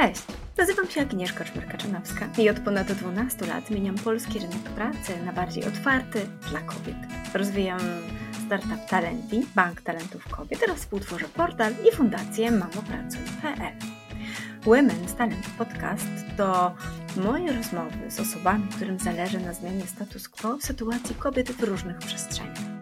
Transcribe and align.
Cześć, 0.00 0.22
nazywam 0.58 0.90
się 0.90 1.00
Agnieszka 1.00 1.44
Czmerka-Czanowska 1.44 2.38
i 2.38 2.50
od 2.50 2.60
ponad 2.60 2.92
12 2.92 3.46
lat 3.46 3.66
zmieniam 3.66 3.94
polski 3.94 4.38
rynek 4.38 4.62
pracy 4.62 5.12
na 5.26 5.32
bardziej 5.32 5.64
otwarty 5.64 6.20
dla 6.50 6.60
kobiet. 6.60 6.96
Rozwijam 7.34 7.80
startup 8.46 8.86
Talenti, 8.88 9.46
bank 9.54 9.80
talentów 9.80 10.28
kobiet 10.28 10.62
oraz 10.62 10.78
współtworzę 10.78 11.28
portal 11.28 11.72
i 11.88 11.96
fundację 11.96 12.50
mamopracuj.pl. 12.50 13.72
Women's 14.64 15.12
Talent 15.18 15.46
Podcast 15.58 16.06
to 16.36 16.74
moje 17.16 17.52
rozmowy 17.52 18.10
z 18.10 18.20
osobami, 18.20 18.68
którym 18.76 18.98
zależy 18.98 19.40
na 19.40 19.52
zmianie 19.52 19.86
status 19.86 20.28
quo 20.28 20.56
w 20.56 20.64
sytuacji 20.64 21.14
kobiet 21.14 21.52
w 21.52 21.62
różnych 21.62 21.98
przestrzeniach 21.98 22.80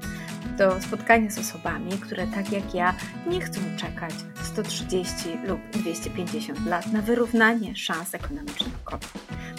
to 0.58 0.80
spotkanie 0.80 1.30
z 1.30 1.38
osobami, 1.38 1.90
które 1.90 2.26
tak 2.26 2.52
jak 2.52 2.74
ja 2.74 2.94
nie 3.26 3.40
chcą 3.40 3.60
czekać 3.76 4.14
130 4.48 5.38
lub 5.46 5.60
250 5.70 6.66
lat 6.66 6.92
na 6.92 7.02
wyrównanie 7.02 7.76
szans 7.76 8.14
ekonomicznych 8.14 8.84
kobiet. 8.84 9.12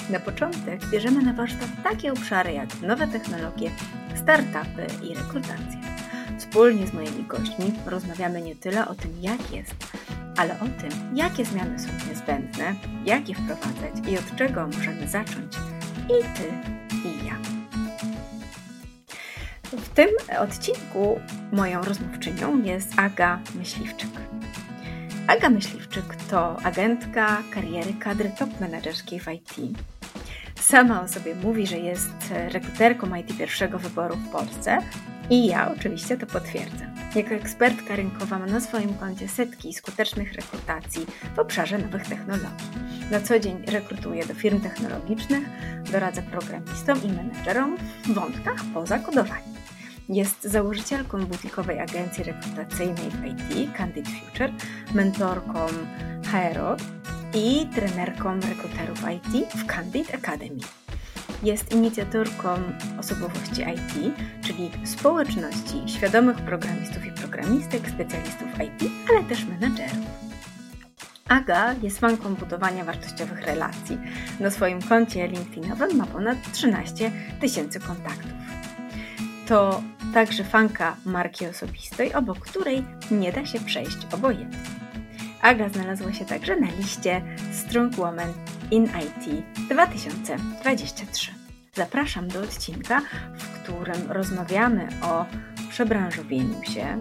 Na 0.09 0.19
początek 0.19 0.85
bierzemy 0.85 1.21
na 1.21 1.33
warsztat 1.33 1.69
takie 1.83 2.11
obszary 2.11 2.53
jak 2.53 2.81
nowe 2.81 3.07
technologie, 3.07 3.71
startupy 4.23 4.87
i 5.03 5.15
rekrutacja. 5.15 5.79
Wspólnie 6.37 6.87
z 6.87 6.93
moimi 6.93 7.23
gośćmi 7.27 7.73
rozmawiamy 7.85 8.41
nie 8.41 8.55
tyle 8.55 8.87
o 8.87 8.95
tym, 8.95 9.11
jak 9.21 9.51
jest, 9.51 9.75
ale 10.37 10.53
o 10.53 10.81
tym, 10.81 11.15
jakie 11.15 11.45
zmiany 11.45 11.79
są 11.79 11.87
niezbędne, 12.09 12.75
jak 13.05 13.29
je 13.29 13.35
wprowadzać 13.35 13.93
i 14.07 14.17
od 14.17 14.35
czego 14.35 14.67
możemy 14.67 15.07
zacząć 15.07 15.55
i 16.05 16.37
ty, 16.37 16.43
i 17.07 17.25
ja. 17.25 17.35
W 19.71 19.89
tym 19.89 20.09
odcinku 20.39 21.19
moją 21.51 21.81
rozmówczynią 21.81 22.63
jest 22.63 22.99
Aga 22.99 23.39
Myśliwczyk. 23.55 24.28
Aga 25.27 25.49
Myśliwczyk 25.49 26.15
to 26.29 26.57
agentka 26.63 27.43
kariery 27.51 27.93
kadry 27.93 28.31
top 28.39 28.59
menedżerskiej 28.59 29.19
w 29.19 29.27
IT. 29.27 29.55
Sama 30.55 31.01
o 31.01 31.07
sobie 31.07 31.35
mówi, 31.35 31.67
że 31.67 31.77
jest 31.77 32.33
rekruterką 32.49 33.15
IT 33.15 33.37
pierwszego 33.37 33.79
wyboru 33.79 34.15
w 34.15 34.29
Polsce 34.29 34.77
i 35.29 35.45
ja 35.45 35.71
oczywiście 35.71 36.17
to 36.17 36.25
potwierdzam. 36.25 36.95
Jako 37.15 37.29
ekspertka 37.29 37.95
rynkowa 37.95 38.39
ma 38.39 38.45
na 38.45 38.61
swoim 38.61 38.93
koncie 38.93 39.27
setki 39.27 39.73
skutecznych 39.73 40.33
rekrutacji 40.33 41.05
w 41.35 41.39
obszarze 41.39 41.77
nowych 41.77 42.07
technologii. 42.07 42.67
Na 43.11 43.21
co 43.21 43.39
dzień 43.39 43.63
rekrutuje 43.67 44.25
do 44.25 44.33
firm 44.33 44.61
technologicznych, 44.61 45.43
doradza 45.91 46.21
programistom 46.21 47.03
i 47.03 47.07
menedżerom 47.07 47.77
w 48.03 48.13
wątkach 48.13 48.61
poza 48.73 48.99
kodowaniem. 48.99 49.58
Jest 50.09 50.43
założycielką 50.43 51.25
butikowej 51.25 51.79
agencji 51.79 52.23
rekrutacyjnej 52.23 53.09
w 53.09 53.25
IT, 53.25 53.73
Candid 53.77 54.07
Future, 54.07 54.51
mentorką 54.93 55.67
HRO 56.31 56.77
i 57.33 57.67
trenerką 57.75 58.39
rekruterów 58.39 59.03
IT 59.11 59.53
w 59.55 59.65
Candid 59.65 60.15
Academy. 60.15 60.59
Jest 61.43 61.71
inicjatorką 61.71 62.49
osobowości 62.99 63.61
IT, 63.61 64.15
czyli 64.41 64.71
społeczności 64.85 65.83
świadomych 65.85 66.37
programistów 66.37 67.05
i 67.05 67.11
programistek, 67.11 67.89
specjalistów 67.89 68.47
IT, 68.47 68.91
ale 69.09 69.23
też 69.23 69.45
menedżerów. 69.45 70.05
Aga 71.27 71.75
jest 71.81 71.99
fanką 71.99 72.35
budowania 72.35 72.83
wartościowych 72.83 73.45
relacji. 73.45 73.97
Na 74.39 74.51
swoim 74.51 74.81
koncie 74.81 75.27
LinkedInowym 75.27 75.97
ma 75.97 76.05
ponad 76.05 76.37
13 76.51 77.11
tysięcy 77.41 77.79
kontaktów. 77.79 78.48
To 79.49 79.81
także 80.13 80.43
fanka 80.43 80.95
marki 81.05 81.47
osobistej, 81.47 82.13
obok 82.13 82.39
której 82.39 82.83
nie 83.11 83.31
da 83.31 83.45
się 83.45 83.59
przejść 83.59 83.97
obojętnie. 84.13 84.59
Aga 85.41 85.69
znalazła 85.69 86.13
się 86.13 86.25
także 86.25 86.55
na 86.55 86.67
liście 86.67 87.21
Strong 87.51 87.95
Woman 87.95 88.33
in 88.71 88.83
IT 88.83 89.45
2023. 89.69 91.31
Zapraszam 91.73 92.27
do 92.27 92.39
odcinka, 92.39 93.01
w 93.37 93.59
którym 93.59 94.11
rozmawiamy 94.11 94.87
o 95.01 95.25
przebranżowieniu 95.69 96.63
się, 96.63 96.99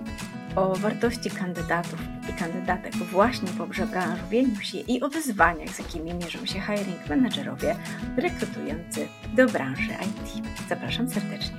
o 0.56 0.76
wartości 0.76 1.30
kandydatów 1.30 2.00
i 2.30 2.32
kandydatek 2.32 2.94
właśnie 2.96 3.48
po 3.58 3.66
przebranżowieniu 3.66 4.60
się 4.60 4.78
i 4.78 5.02
o 5.02 5.08
wyzwaniach, 5.08 5.68
z 5.68 5.78
jakimi 5.78 6.14
mierzą 6.14 6.46
się 6.46 6.60
hiring 6.60 7.08
managerowie 7.08 7.76
rekrutujący 8.16 9.08
do 9.34 9.46
branży 9.46 9.90
IT. 9.90 10.46
Zapraszam 10.68 11.08
serdecznie. 11.08 11.57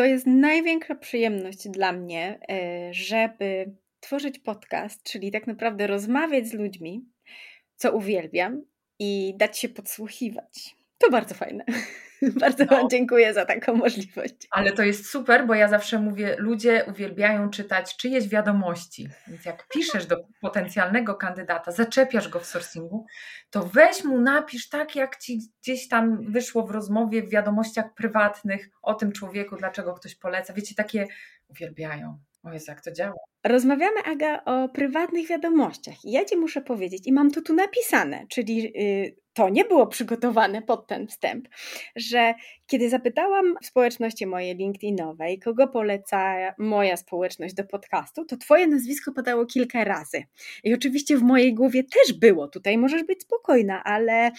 To 0.00 0.04
jest 0.04 0.26
największa 0.26 0.94
przyjemność 0.94 1.68
dla 1.68 1.92
mnie, 1.92 2.38
e, 2.50 2.94
żeby 2.94 3.74
tworzyć 4.00 4.38
podcast, 4.38 5.02
czyli 5.02 5.30
tak 5.30 5.46
naprawdę 5.46 5.86
rozmawiać 5.86 6.48
z 6.48 6.52
ludźmi, 6.52 7.04
co 7.76 7.92
uwielbiam, 7.92 8.62
i 8.98 9.34
dać 9.36 9.58
się 9.58 9.68
podsłuchiwać. 9.68 10.76
To 10.98 11.10
bardzo 11.10 11.34
fajne. 11.34 11.64
Bardzo 12.40 12.64
no. 12.64 12.76
Wam 12.76 12.90
dziękuję 12.90 13.34
za 13.34 13.44
taką 13.44 13.74
możliwość. 13.74 14.34
Ale 14.50 14.72
to 14.72 14.82
jest 14.82 15.10
super, 15.10 15.46
bo 15.46 15.54
ja 15.54 15.68
zawsze 15.68 15.98
mówię, 15.98 16.36
ludzie 16.38 16.84
uwielbiają 16.88 17.50
czytać 17.50 17.96
czyjeś 17.96 18.28
wiadomości. 18.28 19.08
Więc 19.28 19.44
jak 19.44 19.68
piszesz 19.68 20.06
do 20.06 20.16
potencjalnego 20.40 21.14
kandydata, 21.14 21.72
zaczepiasz 21.72 22.28
go 22.28 22.40
w 22.40 22.46
sourcingu, 22.46 23.06
to 23.50 23.62
weź 23.62 24.04
mu 24.04 24.20
napisz 24.20 24.68
tak, 24.68 24.96
jak 24.96 25.16
ci 25.16 25.40
gdzieś 25.62 25.88
tam 25.88 26.32
wyszło 26.32 26.66
w 26.66 26.70
rozmowie, 26.70 27.22
w 27.22 27.30
wiadomościach 27.30 27.94
prywatnych 27.94 28.70
o 28.82 28.94
tym 28.94 29.12
człowieku, 29.12 29.56
dlaczego 29.56 29.94
ktoś 29.94 30.14
poleca. 30.14 30.52
Wiecie, 30.52 30.74
takie 30.74 31.06
uwielbiają. 31.48 32.18
O 32.42 32.52
Jezu, 32.52 32.64
jak 32.68 32.84
to 32.84 32.92
działa. 32.92 33.14
Rozmawiamy, 33.44 34.02
Aga, 34.04 34.44
o 34.44 34.68
prywatnych 34.68 35.28
wiadomościach. 35.28 36.04
I 36.04 36.12
ja 36.12 36.24
Ci 36.24 36.36
muszę 36.36 36.60
powiedzieć, 36.60 37.06
i 37.06 37.12
mam 37.12 37.30
to 37.30 37.42
tu 37.42 37.54
napisane, 37.54 38.26
czyli 38.28 38.72
yy, 38.74 39.16
to 39.32 39.48
nie 39.48 39.64
było 39.64 39.86
przygotowane 39.86 40.62
pod 40.62 40.86
ten 40.86 41.06
wstęp, 41.06 41.48
że 41.96 42.34
kiedy 42.66 42.90
zapytałam 42.90 43.54
w 43.62 43.66
społeczności 43.66 44.26
mojej 44.26 44.56
LinkedInowej, 44.56 45.38
kogo 45.38 45.68
poleca 45.68 46.34
moja 46.58 46.96
społeczność 46.96 47.54
do 47.54 47.64
podcastu, 47.64 48.24
to 48.24 48.36
Twoje 48.36 48.66
nazwisko 48.66 49.12
padało 49.12 49.46
kilka 49.46 49.84
razy. 49.84 50.22
I 50.64 50.74
oczywiście 50.74 51.16
w 51.16 51.22
mojej 51.22 51.54
głowie 51.54 51.84
też 51.84 52.18
było, 52.18 52.48
tutaj 52.48 52.78
możesz 52.78 53.04
być 53.04 53.22
spokojna, 53.22 53.84
ale 53.84 54.30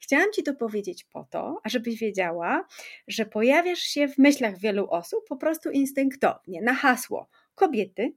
Chciałam 0.00 0.32
Ci 0.32 0.42
to 0.42 0.54
powiedzieć 0.54 1.04
po 1.04 1.24
to, 1.24 1.60
ażebyś 1.64 1.98
wiedziała, 1.98 2.64
że 3.08 3.26
pojawiasz 3.26 3.78
się 3.78 4.08
w 4.08 4.18
myślach 4.18 4.58
wielu 4.58 4.90
osób 4.90 5.24
po 5.28 5.36
prostu 5.36 5.70
instynktownie 5.70 6.62
na 6.62 6.74
hasło 6.74 7.28
kobiety, 7.54 8.12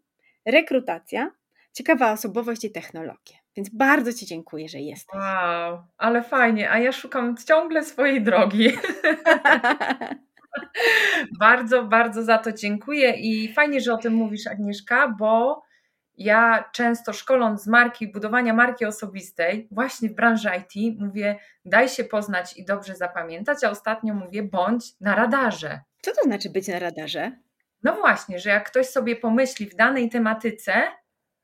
rekrutacja, 0.45 1.31
ciekawa 1.73 2.11
osobowość 2.11 2.63
i 2.65 2.71
technologie. 2.71 3.35
Więc 3.55 3.69
bardzo 3.69 4.13
Ci 4.13 4.25
dziękuję, 4.25 4.69
że 4.69 4.79
jesteś. 4.79 5.15
Wow, 5.15 5.83
ale 5.97 6.23
fajnie, 6.23 6.71
a 6.71 6.79
ja 6.79 6.91
szukam 6.91 7.35
ciągle 7.47 7.83
swojej 7.83 8.23
drogi. 8.23 8.69
bardzo, 11.39 11.83
bardzo 11.83 12.23
za 12.23 12.37
to 12.37 12.51
dziękuję 12.51 13.13
i 13.17 13.53
fajnie, 13.53 13.81
że 13.81 13.93
o 13.93 13.97
tym 13.97 14.13
mówisz, 14.13 14.47
Agnieszka, 14.47 15.15
bo 15.19 15.63
ja 16.17 16.69
często 16.73 17.13
szkoląc 17.13 17.63
z 17.63 17.67
marki, 17.67 18.11
budowania 18.11 18.53
marki 18.53 18.85
osobistej, 18.85 19.67
właśnie 19.71 20.09
w 20.09 20.13
branży 20.13 20.49
IT, 20.59 20.99
mówię, 20.99 21.39
daj 21.65 21.89
się 21.89 22.03
poznać 22.03 22.57
i 22.57 22.65
dobrze 22.65 22.95
zapamiętać, 22.95 23.63
a 23.63 23.69
ostatnio 23.69 24.13
mówię, 24.13 24.43
bądź 24.43 24.99
na 25.01 25.15
radarze. 25.15 25.79
Co 26.01 26.11
to 26.11 26.21
znaczy 26.23 26.49
być 26.49 26.67
na 26.67 26.79
radarze? 26.79 27.31
No 27.83 27.95
właśnie, 27.95 28.39
że 28.39 28.49
jak 28.49 28.69
ktoś 28.69 28.87
sobie 28.87 29.15
pomyśli 29.15 29.65
w 29.65 29.75
danej 29.75 30.09
tematyce 30.09 30.73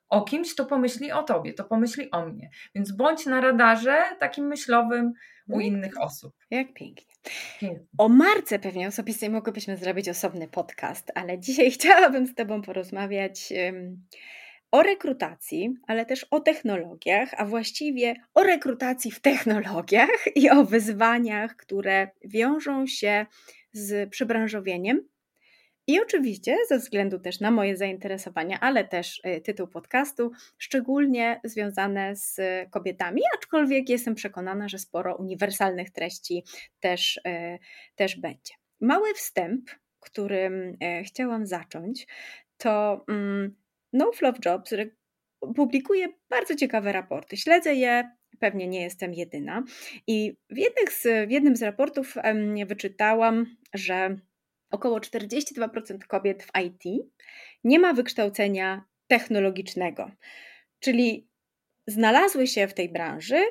o 0.10 0.22
kimś, 0.22 0.56
to 0.56 0.66
pomyśli 0.66 1.12
o 1.12 1.24
tobie, 1.24 1.54
to 1.54 1.64
pomyśli 1.64 2.12
o 2.12 2.26
mnie. 2.26 2.50
Więc 2.76 2.92
bądź 2.92 3.26
na 3.26 3.42
radarze 3.42 4.04
takim 4.20 4.48
myślowym 4.48 5.14
u 5.50 5.54
mm. 5.54 5.66
innych 5.66 6.02
osób. 6.02 6.34
Jak 6.52 6.74
pięknie. 6.74 7.16
pięknie. 7.60 7.86
O 7.98 8.10
marce 8.10 8.60
pewnie 8.60 8.88
osobistej 8.88 9.30
mogłybyśmy 9.30 9.78
zrobić 9.78 10.10
osobny 10.10 10.48
podcast, 10.48 11.12
ale 11.16 11.40
dzisiaj 11.40 11.72
chciałabym 11.80 12.28
z 12.28 12.36
Tobą 12.36 12.62
porozmawiać 12.62 13.54
um, 13.66 14.06
o 14.72 14.84
rekrutacji, 14.84 15.74
ale 15.88 16.06
też 16.06 16.24
o 16.32 16.40
technologiach, 16.40 17.30
a 17.38 17.46
właściwie 17.46 18.16
o 18.34 18.44
rekrutacji 18.44 19.12
w 19.12 19.22
technologiach 19.22 20.26
i 20.36 20.50
o 20.50 20.66
wyzwaniach, 20.66 21.56
które 21.56 22.08
wiążą 22.26 22.88
się 22.88 23.26
z 23.74 24.10
przebranżowieniem 24.10 25.10
i 25.90 26.00
oczywiście, 26.00 26.58
ze 26.68 26.78
względu 26.78 27.20
też 27.20 27.40
na 27.40 27.52
moje 27.52 27.78
zainteresowania, 27.78 28.60
ale 28.60 28.88
też 28.88 29.22
y, 29.26 29.42
tytuł 29.42 29.68
podcastu, 29.68 30.32
szczególnie 30.58 31.42
związane 31.44 32.16
z 32.16 32.38
kobietami, 32.72 33.22
aczkolwiek 33.38 33.90
jestem 33.90 34.16
przekonana, 34.16 34.70
że 34.70 34.80
sporo 34.80 35.16
uniwersalnych 35.16 35.92
treści 35.92 36.44
też, 36.80 37.18
y, 37.18 37.60
też 37.96 38.16
będzie. 38.16 38.54
Mały 38.82 39.14
wstęp, 39.14 39.70
którym 40.00 40.54
y, 40.54 41.04
chciałam 41.04 41.46
zacząć, 41.46 42.08
to 42.58 43.06
mm, 43.08 43.56
No 43.94 44.12
Flop 44.12 44.46
Jobs 44.46 44.74
publikuje 45.56 46.08
bardzo 46.30 46.56
ciekawe 46.56 46.92
raporty. 46.92 47.38
Śledzę 47.38 47.76
je 47.76 48.12
pewnie 48.40 48.68
nie 48.68 48.82
jestem 48.82 49.14
jedyna. 49.14 49.64
I 50.08 50.38
w, 50.50 50.58
z, 50.92 51.28
w 51.28 51.32
jednym 51.32 51.56
z 51.56 51.64
raportów 51.64 52.16
wyczytałam, 52.66 53.56
że 53.74 54.20
Około 54.72 55.00
42% 55.00 55.98
kobiet 56.08 56.44
w 56.44 56.50
IT 56.66 57.10
nie 57.64 57.80
ma 57.80 57.94
wykształcenia 57.94 58.86
technologicznego. 59.08 60.12
Czyli 60.80 61.28
znalazły 61.88 62.48
się 62.48 62.68
w 62.68 62.74
tej 62.74 62.90
branży, 62.90 63.44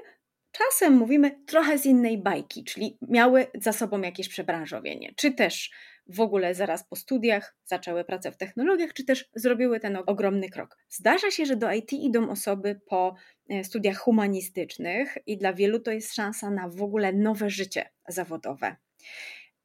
czasem 0.52 0.96
mówimy 0.96 1.44
trochę 1.46 1.78
z 1.78 1.86
innej 1.86 2.18
bajki, 2.18 2.64
czyli 2.64 2.98
miały 3.08 3.46
za 3.54 3.72
sobą 3.72 4.00
jakieś 4.00 4.28
przebranżowienie, 4.28 5.12
czy 5.16 5.32
też 5.32 5.70
w 6.08 6.20
ogóle 6.20 6.54
zaraz 6.54 6.84
po 6.84 6.96
studiach 6.96 7.56
zaczęły 7.64 8.04
pracę 8.04 8.32
w 8.32 8.36
technologiach, 8.36 8.92
czy 8.92 9.04
też 9.04 9.28
zrobiły 9.34 9.80
ten 9.80 9.98
ogromny 10.06 10.48
krok. 10.48 10.76
Zdarza 10.88 11.30
się, 11.30 11.46
że 11.46 11.56
do 11.56 11.72
IT 11.72 11.92
idą 11.92 12.30
osoby 12.30 12.80
po 12.86 13.14
e, 13.50 13.64
studiach 13.64 13.98
humanistycznych 13.98 15.18
i 15.26 15.38
dla 15.38 15.52
wielu 15.52 15.80
to 15.80 15.90
jest 15.92 16.14
szansa 16.14 16.50
na 16.50 16.68
w 16.68 16.82
ogóle 16.82 17.12
nowe 17.12 17.50
życie 17.50 17.90
zawodowe. 18.08 18.76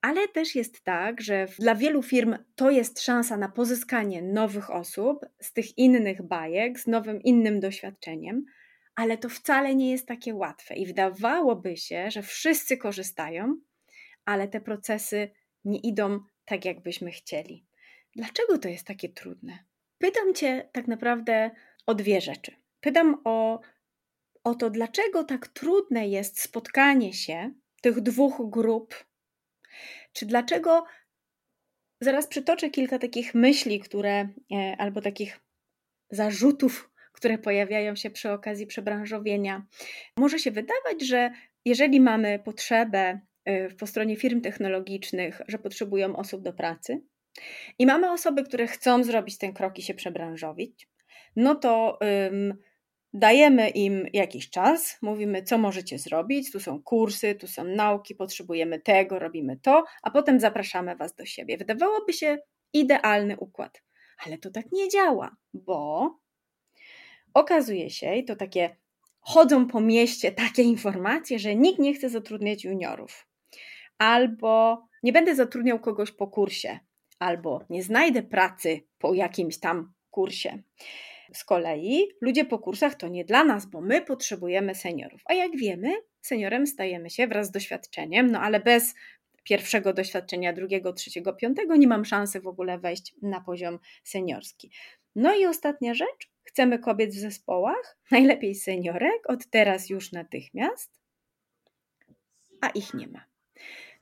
Ale 0.02 0.28
też 0.28 0.56
jest 0.56 0.84
tak, 0.84 1.22
że 1.22 1.48
dla 1.60 1.76
wielu 1.76 2.04
firm 2.04 2.38
to 2.56 2.72
jest 2.72 3.02
szansa 3.02 3.38
na 3.38 3.50
pozyskanie 3.50 4.22
nowych 4.22 4.72
osób 4.72 5.26
z 5.42 5.54
tych 5.54 5.78
innych 5.78 6.22
bajek, 6.22 6.80
z 6.80 6.88
nowym, 6.88 7.22
innym 7.22 7.60
doświadczeniem, 7.60 8.46
ale 8.96 9.18
to 9.18 9.30
wcale 9.30 9.76
nie 9.76 9.92
jest 9.92 10.08
takie 10.08 10.36
łatwe. 10.36 10.76
I 10.76 10.86
wydawałoby 10.86 11.78
się, 11.78 12.12
że 12.12 12.22
wszyscy 12.22 12.78
korzystają, 12.78 13.58
ale 14.26 14.48
te 14.48 14.62
procesy 14.62 15.30
nie 15.66 15.80
idą 15.80 16.20
tak, 16.46 16.66
jakbyśmy 16.66 17.12
chcieli. 17.12 17.66
Dlaczego 18.16 18.58
to 18.58 18.70
jest 18.70 18.88
takie 18.88 19.10
trudne? 19.10 19.60
Pytam 19.98 20.34
Cię 20.34 20.70
tak 20.72 20.88
naprawdę 20.88 21.52
o 21.86 21.96
dwie 21.96 22.22
rzeczy. 22.22 22.56
Pytam 22.80 23.22
o, 23.24 23.62
o 24.44 24.56
to, 24.56 24.70
dlaczego 24.70 25.24
tak 25.24 25.48
trudne 25.48 26.08
jest 26.08 26.42
spotkanie 26.42 27.14
się 27.14 27.52
tych 27.82 28.02
dwóch 28.02 28.50
grup, 28.50 29.06
czy 30.14 30.26
dlaczego. 30.26 30.86
Zaraz 32.02 32.28
przytoczę 32.28 32.70
kilka 32.70 33.00
takich 33.00 33.36
myśli, 33.36 33.80
które, 33.80 34.30
e, 34.52 34.76
albo 34.78 35.02
takich 35.02 35.40
zarzutów, 36.10 36.90
które 37.12 37.38
pojawiają 37.38 37.96
się 37.96 38.10
przy 38.10 38.32
okazji 38.32 38.68
przebranżowienia. 38.68 39.66
Może 40.18 40.40
się 40.40 40.52
wydawać, 40.52 41.02
że 41.02 41.32
jeżeli 41.66 42.02
mamy 42.02 42.40
potrzebę 42.40 43.20
po 43.80 43.88
stronie 43.88 44.16
firm 44.16 44.42
technologicznych, 44.42 45.42
że 45.48 45.60
potrzebują 45.60 46.16
osób 46.16 46.42
do 46.42 46.54
pracy. 46.54 47.02
I 47.80 47.86
mamy 47.86 48.12
osoby, 48.12 48.44
które 48.44 48.68
chcą 48.68 49.04
zrobić 49.04 49.38
ten 49.38 49.54
krok 49.54 49.80
i 49.80 49.82
się 49.82 49.94
przebranżowić, 49.94 50.90
no 51.36 51.56
to 51.56 52.00
dajemy 53.14 53.70
im 53.70 54.08
jakiś 54.14 54.50
czas, 54.50 54.98
mówimy, 55.02 55.44
co 55.44 55.58
możecie 55.58 56.00
zrobić, 56.00 56.52
tu 56.52 56.60
są 56.60 56.84
kursy, 56.84 57.36
tu 57.36 57.48
są 57.48 57.64
nauki, 57.64 58.16
potrzebujemy 58.16 58.80
tego, 58.80 59.20
robimy 59.20 59.58
to, 59.58 59.84
a 60.04 60.12
potem 60.12 60.40
zapraszamy 60.40 60.96
Was 60.96 61.16
do 61.16 61.26
siebie. 61.26 61.58
Wydawałoby 61.58 62.14
się 62.14 62.38
idealny 62.74 63.38
układ, 63.38 63.84
ale 64.26 64.38
to 64.38 64.52
tak 64.52 64.66
nie 64.72 64.90
działa, 64.90 65.36
bo 65.54 66.10
okazuje 67.34 67.90
się, 67.90 68.16
i 68.16 68.26
to 68.26 68.36
takie 68.36 68.76
chodzą 69.20 69.68
po 69.68 69.82
mieście 69.82 70.32
takie 70.32 70.64
informacje, 70.64 71.40
że 71.40 71.56
nikt 71.56 71.80
nie 71.80 71.94
chce 71.94 72.10
zatrudniać 72.10 72.64
juniorów 72.64 73.28
albo 74.04 74.88
nie 75.04 75.14
będę 75.14 75.36
zatrudniał 75.36 75.80
kogoś 75.80 76.12
po 76.12 76.28
kursie, 76.28 76.80
albo 77.20 77.66
nie 77.70 77.84
znajdę 77.84 78.24
pracy 78.24 78.82
po 78.98 79.14
jakimś 79.14 79.60
tam 79.60 79.94
kursie. 80.10 80.64
Z 81.34 81.44
kolei 81.44 82.08
ludzie 82.22 82.46
po 82.46 82.60
kursach 82.60 82.96
to 82.96 83.08
nie 83.08 83.26
dla 83.26 83.44
nas, 83.44 83.66
bo 83.66 83.82
my 83.82 84.02
potrzebujemy 84.02 84.76
seniorów. 84.76 85.22
A 85.26 85.34
jak 85.34 85.58
wiemy, 85.58 85.94
seniorem 86.22 86.68
stajemy 86.68 87.10
się 87.10 87.28
wraz 87.28 87.48
z 87.48 87.52
doświadczeniem, 87.52 88.32
no 88.32 88.40
ale 88.40 88.60
bez 88.60 88.96
pierwszego 89.44 89.94
doświadczenia, 89.94 90.54
drugiego, 90.54 90.94
trzeciego, 90.94 91.34
piątego 91.34 91.76
nie 91.76 91.88
mam 91.88 92.06
szansy 92.06 92.42
w 92.42 92.48
ogóle 92.48 92.80
wejść 92.80 93.16
na 93.22 93.42
poziom 93.42 93.80
seniorski. 94.04 94.72
No 95.16 95.36
i 95.36 95.46
ostatnia 95.46 95.94
rzecz, 95.94 96.32
chcemy 96.44 96.80
kobiet 96.80 97.10
w 97.10 97.20
zespołach, 97.20 97.98
najlepiej 98.12 98.56
seniorek, 98.56 99.30
od 99.30 99.50
teraz 99.50 99.90
już 99.90 100.12
natychmiast, 100.12 101.00
a 102.62 102.70
ich 102.70 102.94
nie 102.94 103.08
ma. 103.08 103.34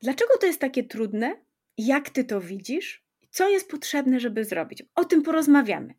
Dlaczego 0.02 0.38
to 0.38 0.46
jest 0.46 0.62
takie 0.62 0.84
trudne? 0.84 1.36
Jak 1.78 2.10
ty 2.10 2.24
to 2.24 2.42
widzisz? 2.42 3.06
Co 3.30 3.50
jest 3.50 3.72
potrzebne, 3.72 4.20
żeby 4.20 4.46
zrobić? 4.46 4.84
O 4.96 5.06
tym 5.06 5.24
porozmawiamy. 5.24 5.94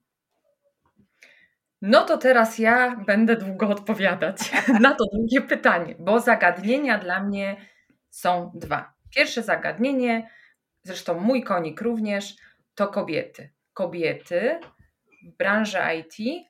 No 1.82 2.04
to 2.04 2.18
teraz 2.18 2.58
ja 2.58 2.96
będę 2.96 3.36
długo 3.36 3.68
odpowiadać 3.68 4.52
na 4.80 4.94
to 4.94 5.04
drugie 5.12 5.40
pytanie, 5.40 5.94
bo 5.98 6.20
zagadnienia 6.20 6.98
dla 6.98 7.22
mnie 7.22 7.56
są 8.10 8.52
dwa. 8.54 8.94
Pierwsze 9.16 9.42
zagadnienie, 9.42 10.30
zresztą 10.82 11.20
mój 11.20 11.42
konik 11.42 11.80
również, 11.80 12.36
to 12.74 12.88
kobiety. 12.88 13.52
Kobiety 13.72 14.60
w 15.24 15.36
branży 15.36 15.78
IT 15.98 16.46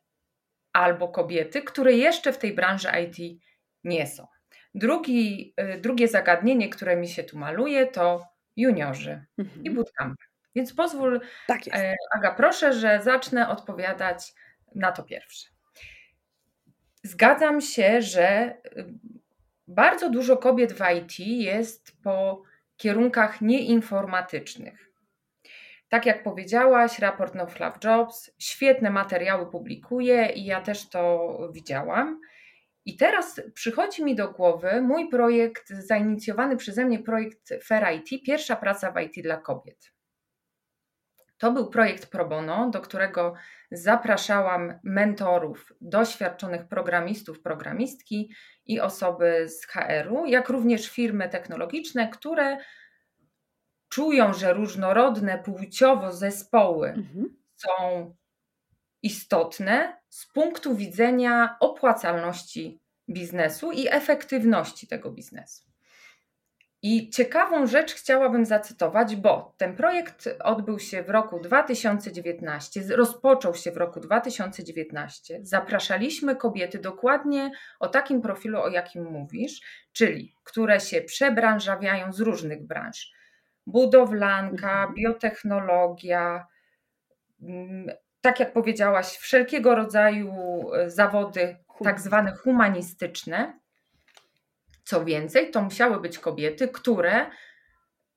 albo 0.73 1.09
kobiety, 1.09 1.63
które 1.63 1.93
jeszcze 1.93 2.33
w 2.33 2.39
tej 2.39 2.55
branży 2.55 2.89
IT 3.05 3.41
nie 3.85 4.07
są. 4.07 4.27
Drugi, 4.75 5.55
y, 5.77 5.81
drugie 5.81 6.09
zagadnienie, 6.09 6.69
które 6.69 6.97
mi 6.97 7.09
się 7.09 7.25
tu 7.25 7.39
maluje, 7.39 7.87
to 7.87 8.27
juniorzy 8.57 9.25
mhm. 9.39 9.65
i 9.65 9.71
bootcampy. 9.71 10.25
Więc 10.55 10.75
pozwól, 10.75 11.21
tak. 11.47 11.61
E, 11.73 11.95
Aga, 12.17 12.35
proszę, 12.35 12.73
że 12.73 13.03
zacznę 13.03 13.49
odpowiadać 13.49 14.35
na 14.75 14.93
to 14.93 15.03
pierwsze. 15.03 15.49
Zgadzam 17.03 17.61
się, 17.61 18.03
że 18.03 18.57
y, 18.77 18.85
bardzo 19.69 20.11
dużo 20.11 20.37
kobiet 20.37 20.73
w 20.73 20.81
IT 20.97 21.19
jest 21.19 22.03
po 22.03 22.43
kierunkach 22.77 23.41
nieinformatycznych. 23.41 24.93
Tak 25.89 26.07
jak 26.07 26.23
powiedziałaś, 26.23 26.99
raport 26.99 27.35
No 27.35 27.47
Fluff 27.47 27.85
Jobs 27.85 28.31
świetne 28.39 28.91
materiały 28.91 29.51
publikuje 29.51 30.27
i 30.27 30.45
ja 30.45 30.61
też 30.61 30.89
to 30.89 31.39
widziałam. 31.53 32.21
I 32.85 32.97
teraz 32.97 33.41
przychodzi 33.55 34.05
mi 34.05 34.15
do 34.15 34.33
głowy 34.33 34.83
mój 34.83 35.09
projekt, 35.09 35.69
zainicjowany 35.69 36.57
przeze 36.57 36.85
mnie 36.85 36.99
projekt 36.99 37.55
Fair 37.65 37.87
IT, 37.95 38.25
pierwsza 38.27 38.57
praca 38.57 38.93
w 38.93 39.01
IT 39.01 39.23
dla 39.23 39.37
kobiet. 39.37 39.93
To 41.39 41.53
był 41.53 41.71
projekt 41.71 42.07
pro 42.07 42.29
bono, 42.29 42.71
do 42.71 42.81
którego 42.81 43.35
zapraszałam 43.71 44.79
mentorów, 44.83 45.73
doświadczonych 45.81 46.69
programistów, 46.69 47.41
programistki 47.41 48.33
i 48.67 48.81
osoby 48.81 49.49
z 49.49 49.67
HR-u, 49.67 50.27
jak 50.27 50.49
również 50.49 50.91
firmy 50.91 51.29
technologiczne, 51.29 52.09
które 52.09 52.59
czują, 53.89 54.35
że 54.35 54.53
różnorodne 54.55 55.39
płciowo 55.39 56.13
zespoły 56.13 56.89
mhm. 56.89 57.37
są 57.57 58.15
istotne 59.03 60.02
z 60.13 60.27
punktu 60.27 60.75
widzenia 60.77 61.57
opłacalności 61.61 62.81
biznesu 63.11 63.73
i 63.73 63.89
efektywności 63.89 64.87
tego 64.87 65.11
biznesu. 65.11 65.63
I 66.83 67.11
ciekawą 67.11 67.67
rzecz 67.67 67.95
chciałabym 67.95 68.47
zacytować, 68.47 69.17
bo 69.17 69.55
ten 69.57 69.77
projekt 69.77 70.29
odbył 70.45 70.79
się 70.79 71.03
w 71.03 71.11
roku 71.11 71.41
2019, 71.41 72.81
rozpoczął 72.97 73.55
się 73.55 73.73
w 73.73 73.77
roku 73.77 74.01
2019. 74.01 75.41
Zapraszaliśmy 75.43 76.37
kobiety 76.37 76.79
dokładnie 76.79 77.51
o 77.81 77.89
takim 77.89 78.23
profilu, 78.23 78.63
o 78.63 78.69
jakim 78.69 79.05
mówisz, 79.05 79.61
czyli 79.93 80.35
które 80.45 80.81
się 80.81 81.01
przebranżawiają 81.01 82.13
z 82.13 82.21
różnych 82.21 82.67
branż. 82.67 83.13
Budowlanka, 83.67 84.73
mhm. 84.73 84.95
biotechnologia, 84.95 86.47
mm, 87.43 87.91
tak 88.23 88.41
jak 88.41 88.53
powiedziałaś, 88.53 89.07
wszelkiego 89.07 89.75
rodzaju 89.75 90.33
e, 90.75 90.91
zawody, 90.91 91.57
tak 91.85 92.01
zwane 92.01 92.33
humanistyczne. 92.37 93.61
Co 94.85 95.05
więcej, 95.05 95.51
to 95.51 95.63
musiały 95.63 96.01
być 96.01 96.19
kobiety, 96.19 96.69
które 96.69 97.31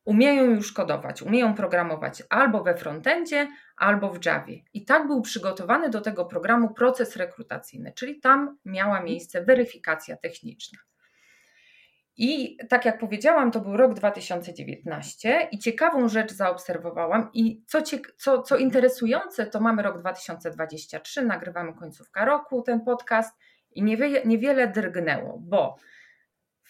umieją 0.06 0.44
już 0.44 0.74
kodować, 0.74 1.22
umieją 1.22 1.54
programować 1.56 2.24
albo 2.30 2.64
we 2.64 2.78
frontendzie, 2.78 3.48
albo 3.78 4.10
w 4.14 4.26
Javie. 4.26 4.58
I 4.74 4.86
tak 4.86 5.08
był 5.08 5.22
przygotowany 5.22 5.90
do 5.90 6.02
tego 6.02 6.26
programu 6.26 6.74
proces 6.74 7.16
rekrutacyjny, 7.16 7.94
czyli 7.96 8.20
tam 8.20 8.58
miała 8.66 9.02
miejsce 9.02 9.42
weryfikacja 9.42 10.18
techniczna. 10.18 10.80
I 12.18 12.58
tak 12.70 12.86
jak 12.86 13.00
powiedziałam, 13.00 13.52
to 13.52 13.60
był 13.60 13.78
rok 13.78 13.94
2019 13.94 15.48
i 15.52 15.60
ciekawą 15.60 16.08
rzecz 16.08 16.32
zaobserwowałam 16.32 17.30
i 17.34 17.64
co, 17.68 17.82
co, 18.18 18.42
co 18.42 18.58
interesujące, 18.58 19.46
to 19.46 19.60
mamy 19.60 19.82
rok 19.82 20.00
2023, 20.00 21.26
nagrywamy 21.26 21.74
końcówka 21.74 22.26
roku 22.26 22.62
ten 22.62 22.82
podcast 22.82 23.38
i 23.72 23.84
niewiele, 23.84 24.26
niewiele 24.26 24.68
drgnęło, 24.68 25.40
bo 25.42 25.76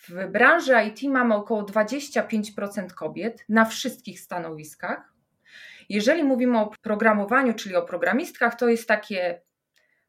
w 0.07 0.27
branży 0.27 0.73
IT 0.87 1.03
mamy 1.03 1.35
około 1.35 1.63
25% 1.63 2.87
kobiet 2.93 3.45
na 3.49 3.65
wszystkich 3.65 4.19
stanowiskach. 4.19 5.13
Jeżeli 5.89 6.23
mówimy 6.23 6.59
o 6.59 6.71
programowaniu, 6.81 7.53
czyli 7.53 7.75
o 7.75 7.81
programistkach, 7.81 8.55
to 8.55 8.69
jest 8.69 8.87
takie 8.87 9.41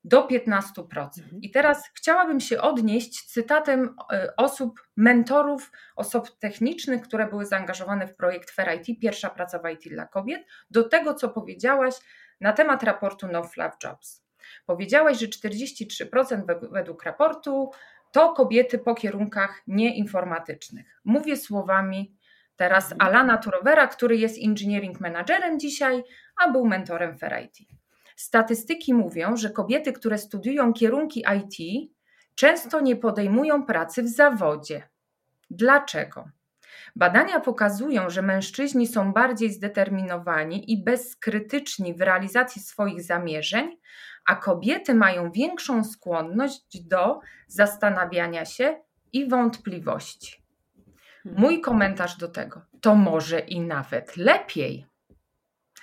do 0.06 0.26
15%. 0.26 1.22
Mhm. 1.22 1.42
I 1.42 1.50
teraz 1.50 1.90
chciałabym 1.94 2.40
się 2.40 2.60
odnieść 2.60 3.32
cytatem 3.32 3.94
e, 4.12 4.36
osób, 4.36 4.80
mentorów, 4.96 5.72
osób 5.96 6.38
technicznych, 6.38 7.02
które 7.02 7.26
były 7.26 7.46
zaangażowane 7.46 8.06
w 8.06 8.16
projekt 8.16 8.50
Fair 8.50 8.80
IT, 8.80 9.00
pierwsza 9.00 9.30
praca 9.30 9.58
w 9.58 9.68
IT 9.68 9.92
dla 9.92 10.06
kobiet, 10.06 10.46
do 10.70 10.88
tego, 10.88 11.14
co 11.14 11.28
powiedziałaś 11.28 11.94
na 12.40 12.52
temat 12.52 12.82
raportu 12.82 13.28
No 13.32 13.44
Fluff 13.44 13.74
Jobs. 13.84 14.24
Powiedziałaś, 14.66 15.18
że 15.18 15.26
43% 15.26 16.70
według 16.72 17.04
raportu 17.04 17.70
to 18.12 18.32
kobiety 18.32 18.78
po 18.78 18.94
kierunkach 18.94 19.62
nieinformatycznych. 19.66 21.00
Mówię 21.04 21.36
słowami 21.36 22.16
teraz 22.56 22.92
mhm. 22.92 23.10
Alana 23.10 23.38
Turowera, 23.38 23.86
który 23.86 24.16
jest 24.16 24.38
engineering 24.44 25.00
managerem 25.00 25.60
dzisiaj, 25.60 26.04
a 26.44 26.50
był 26.50 26.66
mentorem 26.66 27.18
Fair 27.18 27.44
IT. 27.44 27.68
Statystyki 28.16 28.94
mówią, 28.94 29.36
że 29.36 29.50
kobiety, 29.50 29.92
które 29.92 30.18
studiują 30.18 30.72
kierunki 30.72 31.24
IT, 31.36 31.90
często 32.34 32.80
nie 32.80 32.96
podejmują 32.96 33.66
pracy 33.66 34.02
w 34.02 34.08
zawodzie. 34.08 34.88
Dlaczego? 35.50 36.30
Badania 36.96 37.40
pokazują, 37.40 38.10
że 38.10 38.22
mężczyźni 38.22 38.86
są 38.86 39.12
bardziej 39.12 39.52
zdeterminowani 39.52 40.72
i 40.72 40.84
bezkrytyczni 40.84 41.94
w 41.94 42.00
realizacji 42.00 42.62
swoich 42.62 43.02
zamierzeń, 43.02 43.76
a 44.26 44.36
kobiety 44.36 44.94
mają 44.94 45.30
większą 45.30 45.84
skłonność 45.84 46.82
do 46.82 47.20
zastanawiania 47.46 48.44
się 48.44 48.80
i 49.12 49.28
wątpliwości. 49.28 50.42
Mój 51.24 51.60
komentarz 51.60 52.16
do 52.16 52.28
tego 52.28 52.62
to 52.80 52.94
może 52.94 53.40
i 53.40 53.60
nawet 53.60 54.16
lepiej, 54.16 54.86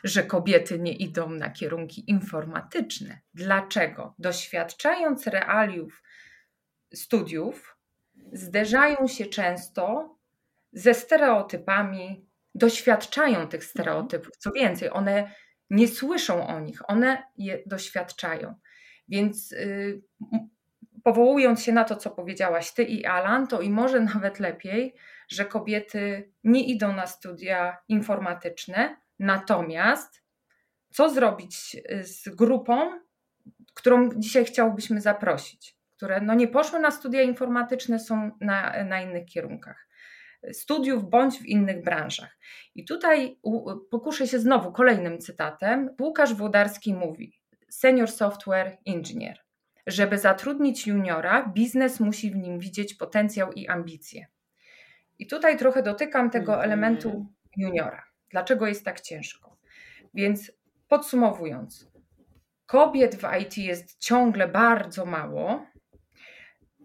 że 0.03 0.23
kobiety 0.23 0.79
nie 0.79 0.95
idą 0.95 1.29
na 1.29 1.49
kierunki 1.49 2.09
informatyczne. 2.11 3.21
Dlaczego? 3.33 4.15
Doświadczając 4.19 5.27
realiów 5.27 6.03
studiów, 6.93 7.77
zderzają 8.33 9.07
się 9.07 9.25
często 9.25 10.15
ze 10.73 10.93
stereotypami, 10.93 12.27
doświadczają 12.55 13.47
tych 13.47 13.63
stereotypów. 13.63 14.37
Co 14.37 14.51
więcej, 14.51 14.89
one 14.91 15.31
nie 15.69 15.87
słyszą 15.87 16.47
o 16.47 16.59
nich, 16.59 16.89
one 16.89 17.23
je 17.37 17.63
doświadczają. 17.65 18.55
Więc 19.07 19.51
yy, 19.51 20.01
powołując 21.03 21.63
się 21.63 21.71
na 21.71 21.83
to, 21.83 21.95
co 21.95 22.11
powiedziałaś 22.11 22.71
ty 22.71 22.83
i 22.83 23.05
Alan, 23.05 23.47
to 23.47 23.61
i 23.61 23.69
może 23.69 23.99
nawet 23.99 24.39
lepiej, 24.39 24.95
że 25.29 25.45
kobiety 25.45 26.31
nie 26.43 26.65
idą 26.65 26.93
na 26.93 27.07
studia 27.07 27.77
informatyczne, 27.87 29.02
natomiast 29.19 30.23
co 30.89 31.09
zrobić 31.09 31.77
z 32.01 32.29
grupą, 32.29 32.99
którą 33.73 34.09
dzisiaj 34.15 34.45
chciałbyśmy 34.45 35.01
zaprosić, 35.01 35.77
które 35.91 36.21
no 36.21 36.33
nie 36.33 36.47
poszły 36.47 36.79
na 36.79 36.91
studia 36.91 37.21
informatyczne, 37.21 37.99
są 37.99 38.31
na, 38.41 38.83
na 38.83 39.01
innych 39.01 39.25
kierunkach 39.25 39.87
studiów 40.51 41.09
bądź 41.09 41.39
w 41.39 41.45
innych 41.45 41.83
branżach. 41.83 42.37
I 42.75 42.85
tutaj 42.85 43.39
pokuszę 43.91 44.27
się 44.27 44.39
znowu 44.39 44.71
kolejnym 44.71 45.19
cytatem. 45.19 45.95
Łukasz 46.01 46.33
Włodarski 46.33 46.93
mówi: 46.93 47.39
Senior 47.69 48.11
Software 48.11 48.77
Engineer. 48.85 49.39
Żeby 49.87 50.17
zatrudnić 50.17 50.87
juniora, 50.87 51.51
biznes 51.53 51.99
musi 51.99 52.31
w 52.31 52.35
nim 52.35 52.59
widzieć 52.59 52.93
potencjał 52.93 53.51
i 53.51 53.67
ambicje. 53.67 54.27
I 55.19 55.27
tutaj 55.27 55.57
trochę 55.57 55.83
dotykam 55.83 56.29
tego 56.29 56.63
elementu 56.63 57.25
juniora. 57.57 58.03
Dlaczego 58.33 58.67
jest 58.67 58.85
tak 58.85 59.01
ciężko? 59.01 59.57
Więc 60.13 60.51
podsumowując, 60.87 61.91
kobiet 62.65 63.15
w 63.15 63.23
IT 63.41 63.57
jest 63.57 63.99
ciągle 63.99 64.47
bardzo 64.47 65.05
mało, 65.05 65.65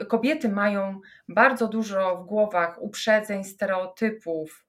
kobiety 0.08 0.48
mają 0.48 1.00
bardzo 1.28 1.68
dużo 1.68 2.16
w 2.16 2.26
głowach 2.26 2.82
uprzedzeń, 2.82 3.44
stereotypów, 3.44 4.66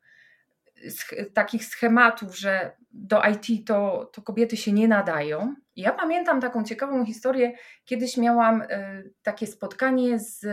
takich 1.34 1.66
schematów, 1.66 2.38
że 2.38 2.72
do 2.92 3.22
IT 3.24 3.68
to, 3.68 4.10
to 4.14 4.22
kobiety 4.22 4.58
się 4.58 4.72
nie 4.72 4.88
nadają. 4.88 5.56
Ja 5.76 5.92
pamiętam 5.92 6.42
taką 6.42 6.64
ciekawą 6.64 7.06
historię. 7.06 7.54
Kiedyś 7.86 8.18
miałam 8.18 8.62
y, 8.62 9.14
takie 9.24 9.48
spotkanie 9.48 10.20
z 10.20 10.46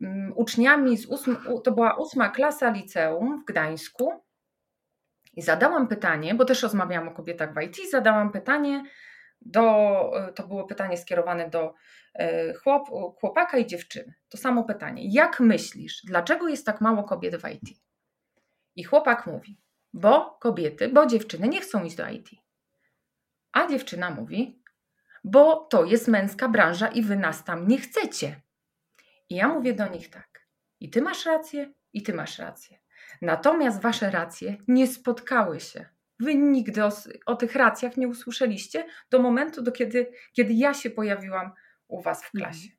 mm, 0.00 0.32
uczniami 0.36 0.96
z 0.96 1.06
ósm, 1.06 1.36
to 1.64 1.72
była 1.72 1.96
ósma 1.96 2.28
klasa 2.28 2.70
liceum 2.70 3.42
w 3.42 3.44
Gdańsku. 3.44 4.23
I 5.36 5.42
zadałam 5.42 5.88
pytanie, 5.88 6.34
bo 6.34 6.44
też 6.44 6.62
rozmawiałam 6.62 7.08
o 7.08 7.12
kobietach 7.12 7.54
w 7.54 7.60
IT, 7.60 7.90
zadałam 7.90 8.32
pytanie 8.32 8.84
do, 9.40 9.62
to 10.34 10.46
było 10.48 10.64
pytanie 10.64 10.96
skierowane 10.96 11.50
do 11.50 11.74
e, 12.14 12.54
chłop, 12.54 12.88
chłopaka 13.20 13.58
i 13.58 13.66
dziewczyny. 13.66 14.14
To 14.28 14.38
samo 14.38 14.64
pytanie. 14.64 15.02
Jak 15.06 15.40
myślisz, 15.40 16.02
dlaczego 16.04 16.48
jest 16.48 16.66
tak 16.66 16.80
mało 16.80 17.04
kobiet 17.04 17.36
w 17.36 17.48
IT? 17.48 17.78
I 18.76 18.84
chłopak 18.84 19.26
mówi, 19.26 19.60
bo 19.92 20.38
kobiety, 20.40 20.88
bo 20.88 21.06
dziewczyny 21.06 21.48
nie 21.48 21.60
chcą 21.60 21.84
iść 21.84 21.96
do 21.96 22.08
IT. 22.08 22.28
A 23.52 23.66
dziewczyna 23.66 24.10
mówi, 24.10 24.62
bo 25.24 25.56
to 25.56 25.84
jest 25.84 26.08
męska 26.08 26.48
branża 26.48 26.88
i 26.88 27.02
wy 27.02 27.16
nas 27.16 27.44
tam 27.44 27.68
nie 27.68 27.78
chcecie. 27.78 28.40
I 29.28 29.34
ja 29.34 29.48
mówię 29.48 29.74
do 29.74 29.88
nich 29.88 30.10
tak. 30.10 30.46
I 30.80 30.90
ty 30.90 31.02
masz 31.02 31.26
rację, 31.26 31.72
i 31.92 32.02
ty 32.02 32.14
masz 32.14 32.38
rację. 32.38 32.83
Natomiast 33.22 33.80
wasze 33.80 34.10
racje 34.10 34.56
nie 34.68 34.86
spotkały 34.86 35.60
się. 35.60 35.86
Wy 36.20 36.34
nigdy 36.34 36.84
o, 36.84 36.90
o, 37.26 37.36
tych 37.36 37.54
racjach 37.54 37.96
nie 37.96 38.08
usłyszeliście 38.08 38.86
do 39.10 39.22
momentu, 39.22 39.62
do 39.62 39.72
kiedy, 39.72 40.12
kiedy 40.32 40.52
ja 40.52 40.74
się 40.74 40.90
pojawiłam 40.90 41.52
u 41.88 42.02
Was 42.02 42.24
w 42.24 42.30
klasie. 42.30 42.68
Mhm. 42.68 42.78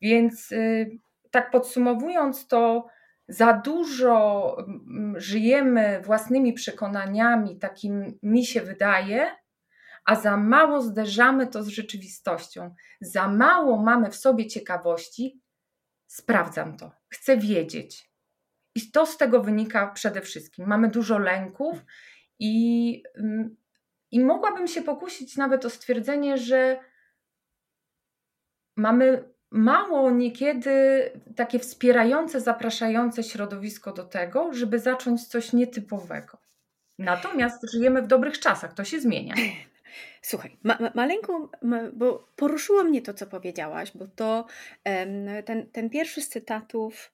Więc 0.00 0.52
y, 0.52 0.98
tak 1.30 1.50
podsumowując, 1.50 2.46
to 2.46 2.86
za 3.28 3.52
dużo 3.52 4.56
mm, 4.58 5.20
żyjemy 5.20 6.00
własnymi 6.04 6.52
przekonaniami, 6.52 7.58
takim 7.58 8.18
mi 8.22 8.46
się 8.46 8.60
wydaje, 8.60 9.36
a 10.04 10.14
za 10.14 10.36
mało 10.36 10.82
zderzamy 10.82 11.46
to 11.46 11.62
z 11.62 11.68
rzeczywistością. 11.68 12.74
Za 13.00 13.28
mało 13.28 13.82
mamy 13.82 14.10
w 14.10 14.16
sobie 14.16 14.46
ciekawości. 14.46 15.40
Sprawdzam 16.06 16.76
to, 16.76 16.92
chcę 17.08 17.36
wiedzieć. 17.36 18.13
I 18.74 18.90
to 18.90 19.06
z 19.06 19.16
tego 19.16 19.42
wynika 19.42 19.86
przede 19.86 20.20
wszystkim. 20.20 20.66
Mamy 20.66 20.88
dużo 20.88 21.18
lęków 21.18 21.84
i, 22.38 23.02
mm, 23.16 23.56
I 24.10 24.20
mogłabym 24.20 24.68
się 24.68 24.82
pokusić 24.82 25.36
nawet 25.36 25.64
o 25.64 25.70
stwierdzenie, 25.70 26.38
że 26.38 26.80
mamy 28.76 29.34
mało 29.50 30.10
niekiedy 30.10 31.10
takie 31.36 31.58
wspierające, 31.58 32.40
zapraszające 32.40 33.22
środowisko 33.22 33.92
do 33.92 34.04
tego, 34.04 34.52
żeby 34.52 34.78
zacząć 34.78 35.26
coś 35.26 35.52
nietypowego. 35.52 36.38
Natomiast 36.98 37.70
żyjemy 37.72 38.02
w 38.02 38.06
dobrych 38.06 38.38
czasach, 38.38 38.74
to 38.74 38.84
się 38.84 39.00
zmienia. 39.00 39.34
Słuchaj, 40.22 40.56
ma, 40.62 40.78
ma, 40.80 40.90
maleńką, 40.94 41.48
ma, 41.62 41.78
bo 41.92 42.28
poruszyło 42.36 42.84
mnie 42.84 43.02
to, 43.02 43.14
co 43.14 43.26
powiedziałaś, 43.26 43.92
bo 43.94 44.06
to 44.06 44.46
ten, 45.44 45.66
ten 45.72 45.90
pierwszy 45.90 46.22
z 46.22 46.28
cytatów 46.28 47.13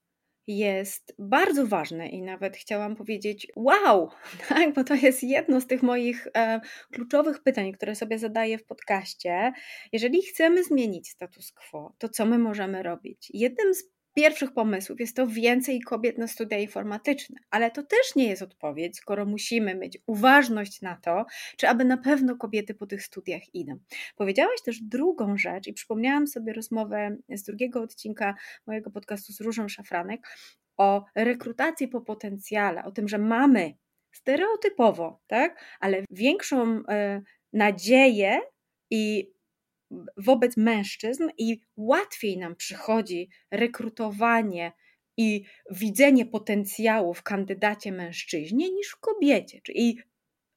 jest 0.58 1.14
bardzo 1.18 1.66
ważne 1.66 2.08
i 2.08 2.22
nawet 2.22 2.56
chciałam 2.56 2.96
powiedzieć 2.96 3.46
wow, 3.56 4.10
tak, 4.48 4.74
bo 4.74 4.84
to 4.84 4.94
jest 4.94 5.22
jedno 5.22 5.60
z 5.60 5.66
tych 5.66 5.82
moich 5.82 6.26
e, 6.36 6.60
kluczowych 6.92 7.42
pytań, 7.42 7.72
które 7.72 7.94
sobie 7.94 8.18
zadaję 8.18 8.58
w 8.58 8.64
podcaście. 8.64 9.52
Jeżeli 9.92 10.22
chcemy 10.22 10.64
zmienić 10.64 11.08
status 11.08 11.52
quo, 11.52 11.94
to 11.98 12.08
co 12.08 12.26
my 12.26 12.38
możemy 12.38 12.82
robić? 12.82 13.30
Jednym 13.34 13.74
z 13.74 13.99
pierwszych 14.14 14.52
pomysłów 14.52 15.00
jest 15.00 15.16
to 15.16 15.26
więcej 15.26 15.80
kobiet 15.80 16.18
na 16.18 16.26
studia 16.26 16.58
informatyczne, 16.58 17.36
ale 17.50 17.70
to 17.70 17.82
też 17.82 18.14
nie 18.16 18.28
jest 18.28 18.42
odpowiedź, 18.42 18.96
skoro 18.96 19.26
musimy 19.26 19.74
mieć 19.74 19.98
uważność 20.06 20.82
na 20.82 20.96
to, 20.96 21.26
czy 21.56 21.68
aby 21.68 21.84
na 21.84 21.96
pewno 21.96 22.36
kobiety 22.36 22.74
po 22.74 22.86
tych 22.86 23.02
studiach 23.02 23.54
idą. 23.54 23.78
Powiedziałaś 24.16 24.62
też 24.64 24.82
drugą 24.82 25.36
rzecz 25.36 25.66
i 25.66 25.72
przypomniałam 25.72 26.26
sobie 26.26 26.52
rozmowę 26.52 27.16
z 27.28 27.42
drugiego 27.42 27.82
odcinka 27.82 28.34
mojego 28.66 28.90
podcastu 28.90 29.32
z 29.32 29.40
Różą 29.40 29.68
Szafranek 29.68 30.26
o 30.76 31.04
rekrutacji 31.14 31.88
po 31.88 32.00
potencjale, 32.00 32.84
o 32.84 32.92
tym, 32.92 33.08
że 33.08 33.18
mamy 33.18 33.74
stereotypowo, 34.12 35.20
tak, 35.26 35.64
ale 35.80 36.04
większą 36.10 36.78
y, 36.78 36.82
nadzieję 37.52 38.40
i 38.90 39.32
wobec 40.16 40.56
mężczyzn 40.56 41.28
i 41.38 41.60
łatwiej 41.76 42.38
nam 42.38 42.56
przychodzi 42.56 43.28
rekrutowanie 43.50 44.72
i 45.16 45.44
widzenie 45.70 46.26
potencjału 46.26 47.14
w 47.14 47.22
kandydacie 47.22 47.92
mężczyźnie 47.92 48.70
niż 48.70 48.88
w 48.88 49.00
kobiecie. 49.00 49.60
Czyli 49.62 49.98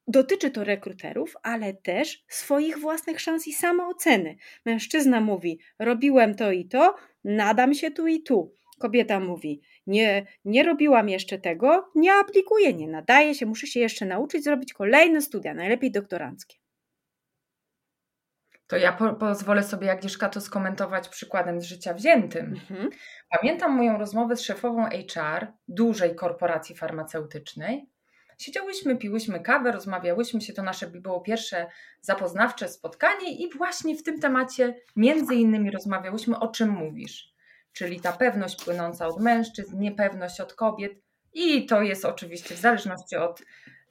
dotyczy 0.08 0.52
to 0.52 0.64
rekruterów, 0.64 1.36
ale 1.44 1.74
też 1.74 2.24
swoich 2.28 2.80
własnych 2.80 3.20
szans 3.22 3.48
i 3.48 3.54
samooceny. 3.54 4.36
Mężczyzna 4.66 5.22
mówi: 5.22 5.60
Robiłem 5.80 6.36
to 6.36 6.52
i 6.52 6.66
to, 6.66 6.96
nadam 7.24 7.74
się 7.74 7.92
tu 7.92 8.08
i 8.08 8.24
tu. 8.24 8.56
Kobieta 8.80 9.20
mówi: 9.20 9.62
Nie, 9.88 10.26
nie 10.46 10.64
robiłam 10.64 11.10
jeszcze 11.10 11.40
tego, 11.40 11.92
nie 11.96 12.14
aplikuję, 12.14 12.74
nie 12.74 12.88
nadaję 12.88 13.36
się, 13.36 13.46
muszę 13.46 13.68
się 13.68 13.80
jeszcze 13.80 14.06
nauczyć 14.06 14.44
zrobić 14.44 14.74
kolejne 14.74 15.22
studia, 15.22 15.54
najlepiej 15.54 15.92
doktoranckie 15.92 16.63
to 18.74 18.78
ja 18.78 18.94
po, 18.94 19.14
pozwolę 19.14 19.64
sobie, 19.64 19.92
Agnieszka, 19.92 20.30
to 20.30 20.42
skomentować 20.42 21.10
przykładem 21.10 21.62
z 21.62 21.64
życia 21.64 21.94
wziętym. 21.94 22.46
Mhm. 22.46 22.90
Pamiętam 23.30 23.72
moją 23.72 23.98
rozmowę 23.98 24.36
z 24.36 24.42
szefową 24.42 24.86
HR 24.90 25.48
dużej 25.68 26.16
korporacji 26.16 26.76
farmaceutycznej. 26.76 27.90
siedziałyśmy, 28.38 28.98
piłyśmy 28.98 29.40
kawę, 29.40 29.72
rozmawiałyśmy 29.72 30.42
się, 30.42 30.54
to 30.54 30.64
nasze 30.64 30.88
było 30.88 31.22
pierwsze 31.22 31.68
zapoznawcze 32.02 32.70
spotkanie 32.70 33.36
i 33.36 33.50
właśnie 33.58 33.96
w 33.96 34.04
tym 34.04 34.20
temacie 34.20 34.76
między 34.96 35.36
innymi 35.36 35.72
rozmawiałyśmy, 35.72 36.40
o 36.40 36.48
czym 36.48 36.70
mówisz. 36.70 37.34
Czyli 37.74 38.02
ta 38.02 38.12
pewność 38.12 38.64
płynąca 38.64 39.08
od 39.08 39.22
mężczyzn, 39.22 39.80
niepewność 39.80 40.42
od 40.42 40.54
kobiet 40.54 40.92
i 41.34 41.66
to 41.66 41.82
jest 41.82 42.06
oczywiście 42.06 42.56
w 42.56 42.60
zależności 42.60 43.16
od 43.16 43.42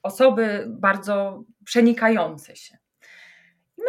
osoby 0.01 0.65
bardzo 0.67 1.43
przenikające 1.65 2.55
się. 2.55 2.82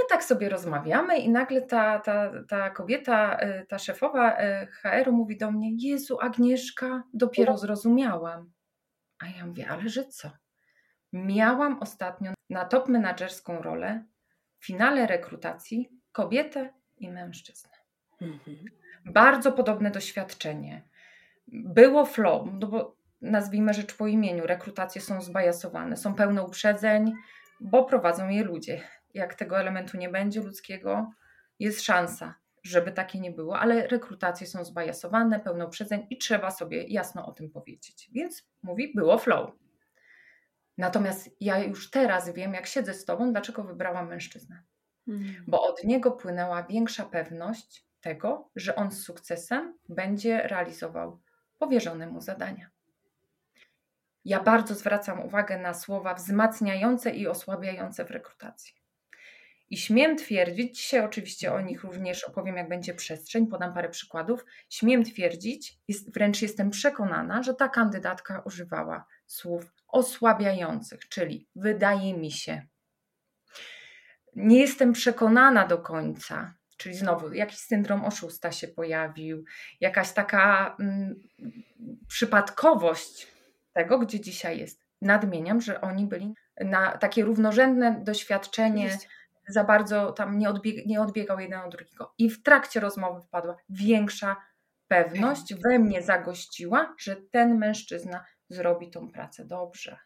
Tak 0.08 0.24
sobie 0.24 0.48
rozmawiamy 0.48 1.18
i 1.18 1.30
nagle 1.30 1.62
ta, 1.62 1.98
ta, 1.98 2.30
ta 2.48 2.70
kobieta, 2.70 3.38
y, 3.42 3.66
ta 3.68 3.78
szefowa 3.78 4.40
y, 4.40 4.66
HR-u 4.66 5.12
mówi 5.12 5.36
do 5.36 5.50
mnie, 5.50 5.70
Jezu 5.78 6.18
Agnieszka, 6.20 7.02
dopiero 7.14 7.58
zrozumiałam. 7.58 8.52
A 9.18 9.26
ja 9.26 9.46
mówię, 9.46 9.68
ale 9.68 9.88
że 9.88 10.04
co? 10.04 10.30
Miałam 11.12 11.78
ostatnio 11.80 12.32
na 12.50 12.64
top 12.64 12.88
menadżerską 12.88 13.62
rolę 13.62 14.04
w 14.58 14.66
finale 14.66 15.06
rekrutacji 15.06 15.90
kobietę 16.12 16.72
i 16.96 17.10
mężczyznę. 17.10 17.70
Mhm. 18.20 18.64
Bardzo 19.04 19.52
podobne 19.52 19.90
doświadczenie. 19.90 20.82
Było 21.48 22.06
flow, 22.06 22.48
no 22.60 22.66
bo 22.66 22.96
nazwijmy 23.20 23.74
rzecz 23.74 23.96
po 23.96 24.06
imieniu, 24.06 24.46
rekrutacje 24.46 25.00
są 25.00 25.22
zbajasowane, 25.22 25.96
są 25.96 26.14
pełne 26.14 26.42
uprzedzeń, 26.42 27.12
bo 27.60 27.84
prowadzą 27.84 28.28
je 28.28 28.44
ludzie. 28.44 28.82
Jak 29.14 29.34
tego 29.34 29.60
elementu 29.60 29.96
nie 29.96 30.08
będzie 30.08 30.40
ludzkiego, 30.40 31.10
jest 31.58 31.82
szansa, 31.82 32.34
żeby 32.62 32.92
takie 32.92 33.20
nie 33.20 33.30
było, 33.30 33.58
ale 33.58 33.86
rekrutacje 33.86 34.46
są 34.46 34.64
zbajasowane, 34.64 35.40
pełne 35.40 35.66
uprzedzeń 35.66 36.06
i 36.10 36.18
trzeba 36.18 36.50
sobie 36.50 36.86
jasno 36.86 37.26
o 37.26 37.32
tym 37.32 37.50
powiedzieć. 37.50 38.10
Więc 38.12 38.48
mówi, 38.62 38.92
było 38.94 39.18
flow. 39.18 39.50
Natomiast 40.78 41.30
ja 41.40 41.58
już 41.58 41.90
teraz 41.90 42.32
wiem, 42.32 42.54
jak 42.54 42.66
siedzę 42.66 42.94
z 42.94 43.04
tobą, 43.04 43.32
dlaczego 43.32 43.64
wybrałam 43.64 44.08
mężczyznę. 44.08 44.62
Hmm. 45.06 45.34
Bo 45.46 45.62
od 45.62 45.84
niego 45.84 46.12
płynęła 46.12 46.62
większa 46.62 47.04
pewność 47.04 47.86
tego, 48.00 48.50
że 48.56 48.76
on 48.76 48.90
z 48.90 49.02
sukcesem 49.02 49.78
będzie 49.88 50.48
realizował 50.48 51.20
powierzone 51.58 52.06
mu 52.06 52.20
zadania. 52.20 52.70
Ja 54.24 54.42
bardzo 54.42 54.74
zwracam 54.74 55.20
uwagę 55.20 55.58
na 55.58 55.74
słowa 55.74 56.14
wzmacniające 56.14 57.10
i 57.10 57.26
osłabiające 57.26 58.04
w 58.04 58.10
rekrutacji. 58.10 58.74
I 59.74 59.76
śmiem 59.76 60.16
twierdzić, 60.16 60.76
dzisiaj 60.76 61.00
oczywiście 61.00 61.52
o 61.52 61.60
nich 61.60 61.84
również 61.84 62.24
opowiem, 62.24 62.56
jak 62.56 62.68
będzie 62.68 62.94
przestrzeń, 62.94 63.46
podam 63.46 63.74
parę 63.74 63.88
przykładów. 63.88 64.44
Śmiem 64.70 65.04
twierdzić, 65.04 65.78
jest, 65.88 66.14
wręcz 66.14 66.42
jestem 66.42 66.70
przekonana, 66.70 67.42
że 67.42 67.54
ta 67.54 67.68
kandydatka 67.68 68.42
używała 68.46 69.04
słów 69.26 69.74
osłabiających, 69.88 71.08
czyli 71.08 71.48
wydaje 71.56 72.14
mi 72.14 72.30
się. 72.30 72.62
Nie 74.36 74.60
jestem 74.60 74.92
przekonana 74.92 75.66
do 75.66 75.78
końca, 75.78 76.54
czyli 76.76 76.94
znowu 76.94 77.32
jakiś 77.32 77.58
syndrom 77.58 78.04
oszusta 78.04 78.52
się 78.52 78.68
pojawił, 78.68 79.44
jakaś 79.80 80.12
taka 80.12 80.76
mm, 80.80 81.14
przypadkowość 82.08 83.26
tego, 83.72 83.98
gdzie 83.98 84.20
dzisiaj 84.20 84.58
jest. 84.58 84.84
Nadmieniam, 85.02 85.60
że 85.60 85.80
oni 85.80 86.06
byli 86.06 86.34
na 86.60 86.98
takie 86.98 87.24
równorzędne 87.24 88.00
doświadczenie. 88.04 88.84
Oczywiście 88.84 89.08
za 89.48 89.64
bardzo 89.64 90.12
tam 90.12 90.38
nie, 90.38 90.48
odbieg 90.48 90.86
nie 90.86 91.00
odbiegał 91.00 91.40
jeden 91.40 91.60
od 91.60 91.70
drugiego. 91.70 92.14
I 92.18 92.30
w 92.30 92.42
trakcie 92.42 92.80
rozmowy 92.80 93.22
wpadła 93.22 93.56
większa 93.68 94.36
pewność, 94.88 95.54
we 95.54 95.78
mnie 95.78 96.02
zagościła, 96.02 96.94
że 96.98 97.16
ten 97.16 97.58
mężczyzna 97.58 98.24
zrobi 98.48 98.90
tą 98.90 99.10
pracę 99.10 99.44
dobrze. 99.44 99.98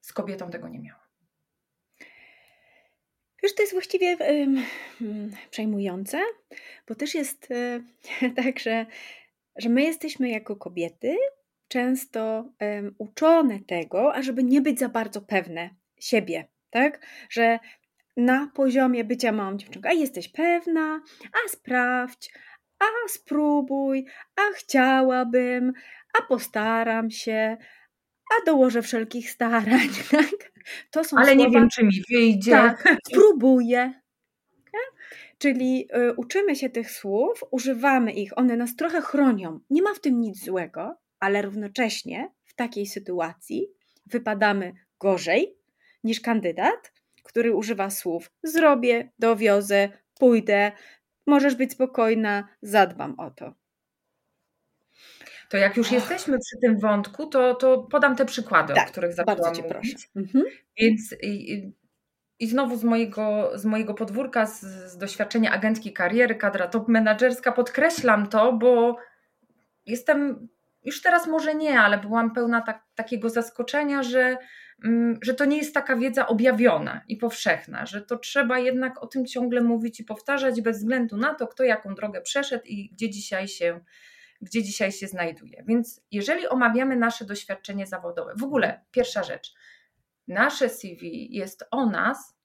Z 0.00 0.12
kobietą 0.12 0.50
tego 0.50 0.68
nie 0.68 0.80
miałam. 0.80 1.04
Wiesz, 3.42 3.54
to 3.54 3.62
jest 3.62 3.72
właściwie 3.72 4.16
um, 4.16 4.64
przejmujące, 5.50 6.20
bo 6.88 6.94
też 6.94 7.14
jest 7.14 7.48
e, 7.50 7.80
tak, 8.42 8.58
że, 8.58 8.86
że 9.56 9.68
my 9.68 9.82
jesteśmy 9.82 10.28
jako 10.28 10.56
kobiety 10.56 11.16
często 11.68 12.50
um, 12.60 12.94
uczone 12.98 13.60
tego, 13.60 14.14
ażeby 14.14 14.44
nie 14.44 14.60
być 14.60 14.78
za 14.78 14.88
bardzo 14.88 15.20
pewne 15.20 15.70
siebie, 16.00 16.48
tak? 16.70 17.06
Że 17.30 17.58
na 18.16 18.50
poziomie 18.54 19.04
bycia 19.04 19.32
małą 19.32 19.56
dziewczynką. 19.56 19.88
A 19.88 19.92
jesteś 19.92 20.28
pewna? 20.28 21.00
A 21.32 21.48
sprawdź, 21.48 22.30
a 22.78 23.08
spróbuj, 23.08 24.06
a 24.36 24.52
chciałabym, 24.54 25.72
a 26.18 26.22
postaram 26.22 27.10
się, 27.10 27.56
a 28.30 28.44
dołożę 28.46 28.82
wszelkich 28.82 29.30
starań. 29.30 29.88
Tak? 30.10 30.52
To 30.90 31.04
są 31.04 31.16
Ale 31.16 31.26
słowa, 31.26 31.44
nie 31.44 31.50
wiem, 31.50 31.68
czy 31.68 31.84
mi 31.84 32.02
wyjdzie. 32.10 32.50
Tak, 32.50 32.96
spróbuję. 33.06 34.04
Czyli 35.38 35.88
y, 35.96 36.14
uczymy 36.16 36.56
się 36.56 36.70
tych 36.70 36.90
słów, 36.90 37.44
używamy 37.50 38.12
ich, 38.12 38.38
one 38.38 38.56
nas 38.56 38.76
trochę 38.76 39.00
chronią. 39.00 39.60
Nie 39.70 39.82
ma 39.82 39.94
w 39.94 40.00
tym 40.00 40.20
nic 40.20 40.44
złego, 40.44 40.96
ale 41.20 41.42
równocześnie 41.42 42.30
w 42.44 42.54
takiej 42.54 42.86
sytuacji 42.86 43.68
wypadamy 44.06 44.72
gorzej 45.00 45.56
niż 46.04 46.20
kandydat, 46.20 46.92
który 47.34 47.54
używa 47.54 47.90
słów 47.90 48.30
zrobię, 48.42 49.10
dowiozę, 49.18 49.88
pójdę, 50.18 50.72
możesz 51.26 51.54
być 51.54 51.72
spokojna, 51.72 52.48
zadbam 52.62 53.20
o 53.20 53.30
to. 53.30 53.54
To 55.48 55.56
jak 55.56 55.76
już 55.76 55.92
jesteśmy 55.92 56.38
przy 56.38 56.56
tym 56.60 56.78
wątku, 56.78 57.26
to, 57.26 57.54
to 57.54 57.78
podam 57.78 58.16
te 58.16 58.24
przykłady, 58.24 58.74
tak, 58.74 58.88
o 58.88 58.90
których 58.90 59.12
zaczęłam 59.14 59.54
cię. 59.54 59.62
Mhm. 60.16 60.44
Więc 60.80 61.14
i, 61.22 61.72
i 62.38 62.46
znowu 62.46 62.76
z 62.76 62.84
mojego, 62.84 63.50
z 63.54 63.64
mojego 63.64 63.94
podwórka, 63.94 64.46
z, 64.46 64.60
z 64.92 64.98
doświadczenia 64.98 65.50
agentki 65.50 65.92
kariery, 65.92 66.34
kadra 66.34 66.68
top 66.68 66.88
menadżerska, 66.88 67.52
podkreślam 67.52 68.26
to, 68.26 68.52
bo 68.52 68.96
jestem 69.86 70.48
już 70.82 71.02
teraz 71.02 71.26
może 71.26 71.54
nie, 71.54 71.80
ale 71.80 71.98
byłam 71.98 72.34
pełna 72.34 72.60
tak, 72.60 72.82
takiego 72.94 73.30
zaskoczenia, 73.30 74.02
że 74.02 74.36
że 75.22 75.34
to 75.34 75.44
nie 75.44 75.56
jest 75.56 75.74
taka 75.74 75.96
wiedza 75.96 76.26
objawiona 76.26 77.00
i 77.08 77.16
powszechna, 77.16 77.86
że 77.86 78.02
to 78.02 78.18
trzeba 78.18 78.58
jednak 78.58 79.02
o 79.02 79.06
tym 79.06 79.26
ciągle 79.26 79.60
mówić 79.60 80.00
i 80.00 80.04
powtarzać 80.04 80.60
bez 80.60 80.78
względu 80.78 81.16
na 81.16 81.34
to, 81.34 81.46
kto 81.46 81.64
jaką 81.64 81.94
drogę 81.94 82.20
przeszedł 82.20 82.64
i 82.66 82.90
gdzie 82.90 83.10
dzisiaj 83.10 83.48
się, 83.48 83.80
gdzie 84.40 84.62
dzisiaj 84.62 84.92
się 84.92 85.06
znajduje. 85.06 85.64
Więc 85.66 86.00
jeżeli 86.10 86.48
omawiamy 86.48 86.96
nasze 86.96 87.24
doświadczenie 87.24 87.86
zawodowe, 87.86 88.34
w 88.36 88.44
ogóle 88.44 88.80
pierwsza 88.90 89.22
rzecz, 89.22 89.54
nasze 90.28 90.68
CV 90.68 91.36
jest 91.36 91.64
o 91.70 91.86
nas, 91.86 92.36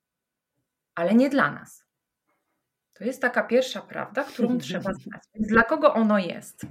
ale 0.96 1.13
nie 1.13 1.30
dla 1.30 1.52
nas. 1.52 1.86
To 2.94 3.04
jest 3.04 3.22
taka 3.22 3.44
pierwsza 3.44 3.82
prawda, 3.82 4.24
którą 4.24 4.58
trzeba 4.68 4.94
znać. 4.94 5.24
Więc 5.36 5.48
dla 5.48 5.63
kogo 5.63 5.94
ono 5.94 6.20
jest? 6.20 6.65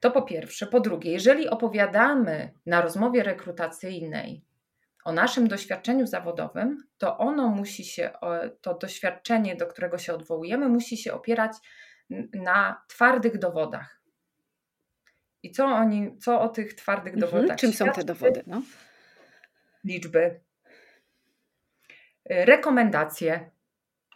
To 0.00 0.10
po 0.10 0.22
pierwsze. 0.22 0.66
Po 0.66 0.80
drugie, 0.80 1.12
jeżeli 1.12 1.48
opowiadamy 1.48 2.52
na 2.66 2.80
rozmowie 2.80 3.22
rekrutacyjnej 3.22 4.44
o 5.04 5.12
naszym 5.12 5.48
doświadczeniu 5.48 6.06
zawodowym, 6.06 6.84
to 6.98 7.18
ono 7.18 7.48
musi 7.48 7.84
się, 7.84 8.10
to 8.60 8.74
doświadczenie, 8.74 9.56
do 9.56 9.66
którego 9.66 9.98
się 9.98 10.14
odwołujemy, 10.14 10.68
musi 10.68 10.96
się 10.96 11.12
opierać 11.12 11.52
na 12.32 12.82
twardych 12.88 13.38
dowodach. 13.38 14.00
I 15.42 15.50
co 15.50 15.66
oni, 15.66 16.18
co 16.18 16.40
o 16.40 16.48
tych 16.48 16.74
twardych 16.74 17.14
mhm. 17.14 17.32
dowodach? 17.32 17.58
Czym 17.58 17.72
są 17.72 17.92
te 17.92 18.04
dowody? 18.04 18.42
No? 18.46 18.62
Liczby, 19.84 20.40
rekomendacje 22.30 23.50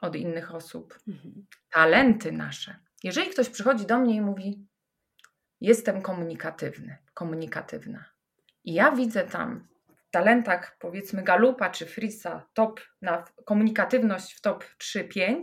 od 0.01 0.17
innych 0.17 0.55
osób, 0.55 0.99
mhm. 1.09 1.47
talenty 1.71 2.33
nasze. 2.33 2.77
Jeżeli 3.03 3.31
ktoś 3.31 3.49
przychodzi 3.49 3.87
do 3.87 3.99
mnie 3.99 4.15
i 4.15 4.21
mówi: 4.21 4.67
Jestem 5.61 6.03
komunikatywny, 6.03 6.97
komunikatywna, 7.15 8.05
i 8.65 8.75
ja 8.75 8.93
widzę 8.93 9.25
tam 9.25 9.69
talentach 10.15 10.77
powiedzmy 10.79 11.23
Galupa 11.23 11.71
czy 11.71 11.87
Frisa 11.87 12.47
top 12.53 12.81
na 13.03 13.25
komunikatywność 13.45 14.35
w 14.35 14.41
top 14.41 14.65
3-5, 14.79 15.43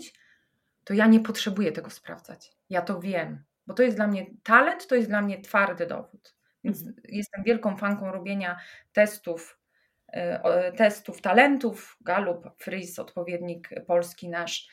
to 0.84 0.94
ja 0.94 1.08
nie 1.08 1.20
potrzebuję 1.20 1.72
tego 1.72 1.90
sprawdzać. 1.90 2.52
Ja 2.70 2.82
to 2.82 3.00
wiem, 3.00 3.44
bo 3.68 3.74
to 3.74 3.84
jest 3.84 3.98
dla 3.98 4.08
mnie 4.08 4.26
talent, 4.44 4.88
to 4.88 4.96
jest 4.96 5.10
dla 5.10 5.22
mnie 5.22 5.42
twardy 5.42 5.88
dowód. 5.88 6.36
Więc 6.64 6.82
mhm. 6.82 6.98
jestem 7.04 7.44
wielką 7.44 7.78
fanką 7.78 8.12
robienia 8.12 8.58
testów, 8.94 9.60
e, 10.08 10.72
testów 10.72 11.22
talentów, 11.22 11.98
Galup, 12.02 12.46
Fris, 12.58 13.00
odpowiednik 13.00 13.70
polski 13.88 14.30
nasz, 14.30 14.68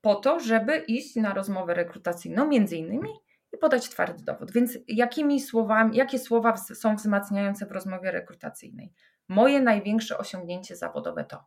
po 0.00 0.14
to, 0.14 0.40
żeby 0.40 0.76
iść 0.76 1.16
na 1.16 1.34
rozmowę 1.34 1.74
rekrutacyjną 1.74 2.46
między 2.46 2.76
innymi 2.76 3.10
i 3.52 3.58
podać 3.58 3.88
twardy 3.88 4.24
dowód. 4.24 4.52
Więc 4.52 4.78
jakimi 4.88 5.40
słowami, 5.40 5.96
jakie 5.96 6.18
słowa 6.18 6.56
są 6.56 6.96
wzmacniające 6.96 7.66
w 7.66 7.72
rozmowie 7.72 8.10
rekrutacyjnej? 8.10 8.92
Moje 9.28 9.60
największe 9.60 10.18
osiągnięcie 10.18 10.76
zawodowe 10.76 11.24
to. 11.24 11.44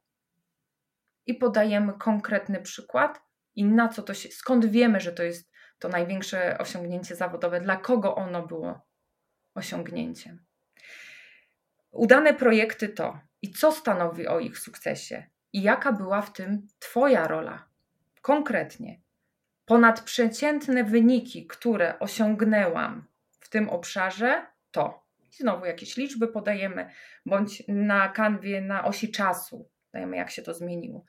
I 1.25 1.33
podajemy 1.33 1.93
konkretny 1.93 2.61
przykład 2.61 3.21
i 3.55 3.65
na 3.65 3.87
co 3.87 4.03
to 4.03 4.13
się, 4.13 4.29
skąd 4.31 4.65
wiemy, 4.65 4.99
że 4.99 5.11
to 5.11 5.23
jest 5.23 5.51
to 5.79 5.89
największe 5.89 6.57
osiągnięcie 6.57 7.15
zawodowe, 7.15 7.61
dla 7.61 7.75
kogo 7.75 8.15
ono 8.15 8.47
było 8.47 8.81
osiągnięciem. 9.55 10.45
udane 11.91 12.33
projekty 12.33 12.89
to 12.89 13.19
i 13.41 13.51
co 13.51 13.71
stanowi 13.71 14.27
o 14.27 14.39
ich 14.39 14.59
sukcesie 14.59 15.29
i 15.53 15.61
jaka 15.61 15.93
była 15.93 16.21
w 16.21 16.33
tym 16.33 16.67
Twoja 16.79 17.27
rola 17.27 17.67
konkretnie. 18.21 19.01
Ponadprzeciętne 19.65 20.83
wyniki, 20.83 21.47
które 21.47 21.99
osiągnęłam 21.99 23.07
w 23.39 23.49
tym 23.49 23.69
obszarze, 23.69 24.45
to 24.71 25.06
znowu 25.37 25.65
jakieś 25.65 25.97
liczby 25.97 26.27
podajemy, 26.27 26.89
bądź 27.25 27.63
na 27.67 28.09
kanwie, 28.09 28.61
na 28.61 28.85
osi 28.85 29.11
czasu 29.11 29.69
dajemy, 29.93 30.17
jak 30.17 30.31
się 30.31 30.41
to 30.41 30.53
zmieniło. 30.53 31.05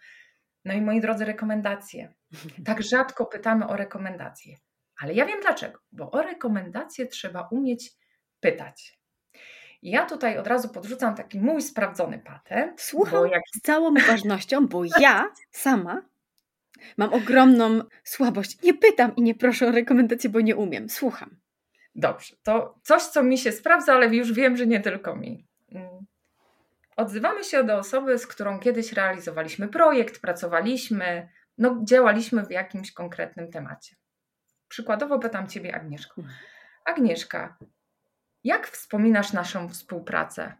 No 0.64 0.74
i 0.74 0.80
moi 0.80 1.00
drodzy, 1.00 1.24
rekomendacje. 1.24 2.14
Tak 2.64 2.82
rzadko 2.82 3.26
pytamy 3.26 3.68
o 3.68 3.76
rekomendacje, 3.76 4.56
ale 5.00 5.14
ja 5.14 5.26
wiem 5.26 5.40
dlaczego, 5.40 5.80
bo 5.92 6.10
o 6.10 6.22
rekomendacje 6.22 7.06
trzeba 7.06 7.48
umieć 7.50 7.90
pytać. 8.40 8.98
Ja 9.82 10.06
tutaj 10.06 10.38
od 10.38 10.46
razu 10.46 10.68
podrzucam 10.68 11.14
taki 11.14 11.40
mój 11.40 11.62
sprawdzony 11.62 12.18
patent. 12.18 12.80
Słucham 12.80 13.28
jak... 13.28 13.42
z 13.54 13.60
całą 13.60 13.90
uważnością, 13.90 14.66
bo 14.66 14.82
ja 15.00 15.30
sama 15.50 16.02
mam 16.96 17.14
ogromną 17.14 17.80
słabość. 18.04 18.62
Nie 18.62 18.74
pytam 18.74 19.16
i 19.16 19.22
nie 19.22 19.34
proszę 19.34 19.68
o 19.68 19.72
rekomendacje, 19.72 20.30
bo 20.30 20.40
nie 20.40 20.56
umiem. 20.56 20.88
Słucham. 20.88 21.36
Dobrze, 21.94 22.36
to 22.42 22.78
coś, 22.82 23.02
co 23.02 23.22
mi 23.22 23.38
się 23.38 23.52
sprawdza, 23.52 23.92
ale 23.92 24.06
już 24.06 24.32
wiem, 24.32 24.56
że 24.56 24.66
nie 24.66 24.80
tylko 24.80 25.16
mi. 25.16 25.46
Mm. 25.72 26.06
Odzywamy 26.96 27.44
się 27.44 27.64
do 27.64 27.78
osoby, 27.78 28.18
z 28.18 28.26
którą 28.26 28.60
kiedyś 28.60 28.92
realizowaliśmy 28.92 29.68
projekt, 29.68 30.20
pracowaliśmy, 30.20 31.28
no, 31.58 31.80
działaliśmy 31.84 32.46
w 32.46 32.50
jakimś 32.50 32.92
konkretnym 32.92 33.50
temacie. 33.50 33.96
Przykładowo 34.68 35.18
pytam 35.18 35.48
Ciebie, 35.48 35.74
Agnieszko. 35.74 36.14
Hmm. 36.14 36.34
Agnieszka, 36.84 37.58
jak 38.44 38.66
wspominasz 38.68 39.32
naszą 39.32 39.68
współpracę? 39.68 40.54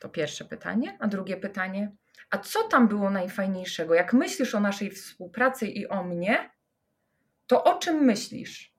To 0.00 0.08
pierwsze 0.08 0.44
pytanie. 0.44 0.96
A 1.00 1.06
drugie 1.06 1.36
pytanie, 1.36 1.96
a 2.30 2.38
co 2.38 2.62
tam 2.62 2.88
było 2.88 3.10
najfajniejszego? 3.10 3.94
Jak 3.94 4.12
myślisz 4.12 4.54
o 4.54 4.60
naszej 4.60 4.90
współpracy 4.90 5.66
i 5.66 5.88
o 5.88 6.04
mnie, 6.04 6.50
to 7.46 7.64
o 7.64 7.78
czym 7.78 7.96
myślisz? 7.96 8.75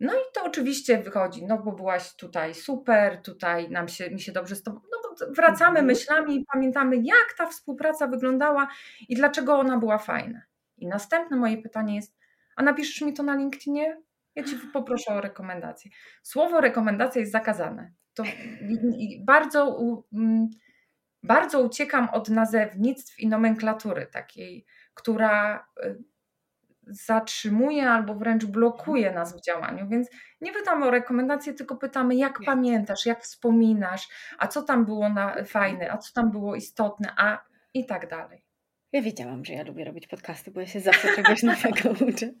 No 0.00 0.14
i 0.14 0.22
to 0.34 0.44
oczywiście 0.44 1.02
wychodzi, 1.02 1.46
no 1.46 1.58
bo 1.58 1.72
byłaś 1.72 2.16
tutaj 2.16 2.54
super, 2.54 3.22
tutaj 3.22 3.70
nam 3.70 3.88
się, 3.88 4.10
mi 4.10 4.20
się 4.20 4.32
dobrze 4.32 4.56
z 4.56 4.62
tobą, 4.62 4.80
no 4.92 4.98
bo 5.02 5.32
wracamy 5.34 5.68
mhm. 5.78 5.86
myślami 5.86 6.36
i 6.36 6.44
pamiętamy, 6.52 6.96
jak 6.96 7.34
ta 7.38 7.46
współpraca 7.46 8.06
wyglądała 8.06 8.68
i 9.08 9.14
dlaczego 9.14 9.58
ona 9.58 9.78
była 9.78 9.98
fajna. 9.98 10.42
I 10.76 10.86
następne 10.86 11.36
moje 11.36 11.62
pytanie 11.62 11.96
jest, 11.96 12.16
a 12.56 12.62
napiszesz 12.62 13.00
mi 13.00 13.14
to 13.14 13.22
na 13.22 13.34
LinkedInie? 13.34 14.00
Ja 14.34 14.44
Ci 14.44 14.56
poproszę 14.72 15.14
o 15.14 15.20
rekomendację. 15.20 15.90
Słowo 16.22 16.60
rekomendacja 16.60 17.20
jest 17.20 17.32
zakazane. 17.32 17.92
To 18.14 18.22
bardzo, 19.24 19.78
mm, 20.12 20.48
bardzo 21.22 21.60
uciekam 21.60 22.08
od 22.12 22.28
nazewnictw 22.28 23.18
i 23.18 23.28
nomenklatury 23.28 24.06
takiej, 24.06 24.66
która 24.94 25.66
y, 25.84 25.98
zatrzymuje 26.90 27.90
albo 27.90 28.14
wręcz 28.14 28.44
blokuje 28.44 29.12
nas 29.12 29.36
w 29.36 29.40
działaniu. 29.40 29.88
Więc 29.88 30.08
nie 30.40 30.52
pytamy 30.52 30.86
o 30.86 30.90
rekomendacje, 30.90 31.54
tylko 31.54 31.76
pytamy, 31.76 32.16
jak 32.16 32.38
pamiętasz, 32.46 33.06
jak 33.06 33.22
wspominasz, 33.22 34.08
a 34.38 34.46
co 34.46 34.62
tam 34.62 34.84
było 34.84 35.08
na, 35.08 35.44
fajne, 35.44 35.92
a 35.92 35.98
co 35.98 36.12
tam 36.12 36.30
było 36.30 36.54
istotne, 36.54 37.12
a 37.16 37.38
i 37.74 37.86
tak 37.86 38.08
dalej. 38.08 38.42
Ja 38.92 39.02
wiedziałam, 39.02 39.44
że 39.44 39.52
ja 39.52 39.62
lubię 39.62 39.84
robić 39.84 40.06
podcasty, 40.06 40.50
bo 40.50 40.60
ja 40.60 40.66
się 40.66 40.80
zawsze 40.80 41.08
czegoś 41.16 41.42
nowego 41.52 41.90
uczę. 41.90 42.32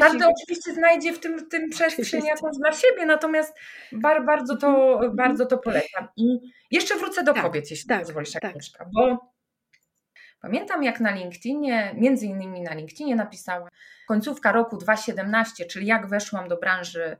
Każdy 0.00 0.18
się... 0.18 0.26
oczywiście 0.26 0.72
znajdzie 0.72 1.12
w 1.12 1.20
tym, 1.20 1.48
tym 1.48 1.70
przestrzeń 1.70 2.24
jakąś 2.24 2.56
dla 2.56 2.72
siebie, 2.72 3.06
natomiast 3.06 3.54
bar, 3.92 4.24
bardzo, 4.26 4.56
to, 4.56 4.92
mhm. 4.92 5.16
bardzo 5.16 5.46
to 5.46 5.58
polecam. 5.58 6.08
I 6.16 6.38
jeszcze 6.70 6.96
wrócę 6.96 7.24
do 7.24 7.32
tak, 7.32 7.42
kobiet, 7.42 7.70
jeśli 7.70 7.88
tak, 7.88 8.00
pozwolisz, 8.00 8.32
tak. 8.32 8.44
Agnieszka, 8.44 8.90
bo 8.94 9.32
pamiętam 10.40 10.82
jak 10.82 11.00
na 11.00 11.10
LinkedInie, 11.10 11.94
między 11.96 12.26
innymi 12.26 12.60
na 12.60 12.74
LinkedInie 12.74 13.16
napisałam 13.16 13.68
końcówka 14.08 14.52
roku 14.52 14.76
2017, 14.76 15.64
czyli 15.64 15.86
jak 15.86 16.06
weszłam 16.06 16.48
do 16.48 16.56
branży 16.56 17.16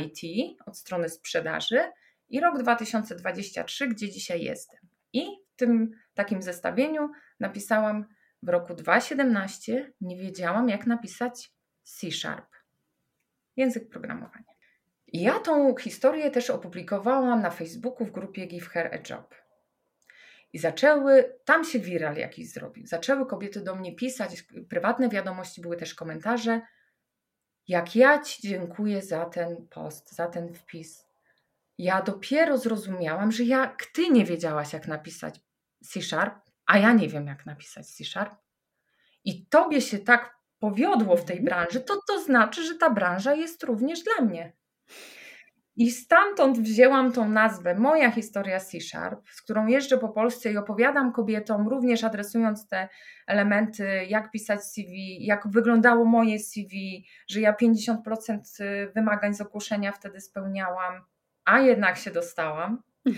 IT 0.00 0.20
od 0.66 0.78
strony 0.78 1.08
sprzedaży 1.08 1.92
i 2.28 2.40
rok 2.40 2.58
2023, 2.58 3.88
gdzie 3.88 4.10
dzisiaj 4.10 4.42
jestem. 4.42 4.80
I 5.12 5.26
w 5.52 5.56
tym 5.56 5.90
takim 6.14 6.42
zestawieniu 6.42 7.10
napisałam 7.40 8.04
w 8.42 8.48
roku 8.48 8.74
2017, 8.74 9.92
nie 10.00 10.16
wiedziałam 10.16 10.68
jak 10.68 10.86
napisać 10.86 11.52
C 11.82 12.10
Sharp, 12.10 12.46
język 13.56 13.88
programowania. 13.88 14.50
I 15.12 15.20
ja 15.22 15.38
tą 15.38 15.76
historię 15.76 16.30
też 16.30 16.50
opublikowałam 16.50 17.42
na 17.42 17.50
Facebooku 17.50 18.06
w 18.06 18.10
grupie 18.10 18.46
Give 18.46 18.68
Her 18.68 18.90
a 18.94 19.12
Job. 19.12 19.34
I 20.52 20.58
zaczęły, 20.58 21.38
tam 21.44 21.64
się 21.64 21.78
viral 21.78 22.16
jakiś 22.16 22.52
zrobił. 22.52 22.86
Zaczęły 22.86 23.26
kobiety 23.26 23.60
do 23.60 23.74
mnie 23.74 23.94
pisać, 23.94 24.44
prywatne 24.68 25.08
wiadomości, 25.08 25.60
były 25.60 25.76
też 25.76 25.94
komentarze. 25.94 26.60
Jak 27.68 27.96
ja 27.96 28.22
Ci 28.22 28.48
dziękuję 28.48 29.02
za 29.02 29.24
ten 29.24 29.68
post, 29.68 30.12
za 30.12 30.26
ten 30.26 30.54
wpis. 30.54 31.06
Ja 31.78 32.02
dopiero 32.02 32.58
zrozumiałam, 32.58 33.32
że 33.32 33.44
jak 33.44 33.86
Ty 33.86 34.08
nie 34.08 34.24
wiedziałaś, 34.24 34.72
jak 34.72 34.88
napisać 34.88 35.40
C 35.84 36.02
Sharp, 36.02 36.34
a 36.66 36.78
ja 36.78 36.92
nie 36.92 37.08
wiem, 37.08 37.26
jak 37.26 37.46
napisać 37.46 37.86
C 37.86 38.04
Sharp, 38.04 38.34
i 39.24 39.46
tobie 39.46 39.80
się 39.80 39.98
tak 39.98 40.36
powiodło 40.58 41.16
w 41.16 41.24
tej 41.24 41.38
mhm. 41.38 41.44
branży, 41.44 41.80
to 41.80 42.00
to 42.08 42.22
znaczy, 42.22 42.64
że 42.64 42.74
ta 42.74 42.90
branża 42.90 43.34
jest 43.34 43.62
również 43.62 44.02
dla 44.02 44.24
mnie. 44.24 44.52
I 45.80 45.90
stamtąd 45.90 46.58
wzięłam 46.58 47.12
tą 47.12 47.28
nazwę 47.28 47.74
Moja 47.74 48.10
historia 48.10 48.60
C 48.60 48.80
Sharp, 48.80 49.28
z 49.30 49.42
którą 49.42 49.66
jeżdżę 49.66 49.98
po 49.98 50.08
Polsce 50.08 50.52
i 50.52 50.56
opowiadam 50.56 51.12
kobietom, 51.12 51.68
również 51.68 52.04
adresując 52.04 52.68
te 52.68 52.88
elementy, 53.26 54.04
jak 54.08 54.30
pisać 54.30 54.64
CV, 54.64 55.26
jak 55.26 55.48
wyglądało 55.48 56.04
moje 56.04 56.38
CV, 56.38 57.04
że 57.28 57.40
ja 57.40 57.52
50% 57.52 57.96
wymagań 58.94 59.34
z 59.34 59.40
ogłoszenia 59.40 59.92
wtedy 59.92 60.20
spełniałam, 60.20 61.04
a 61.44 61.60
jednak 61.60 61.96
się 61.96 62.10
dostałam. 62.10 62.82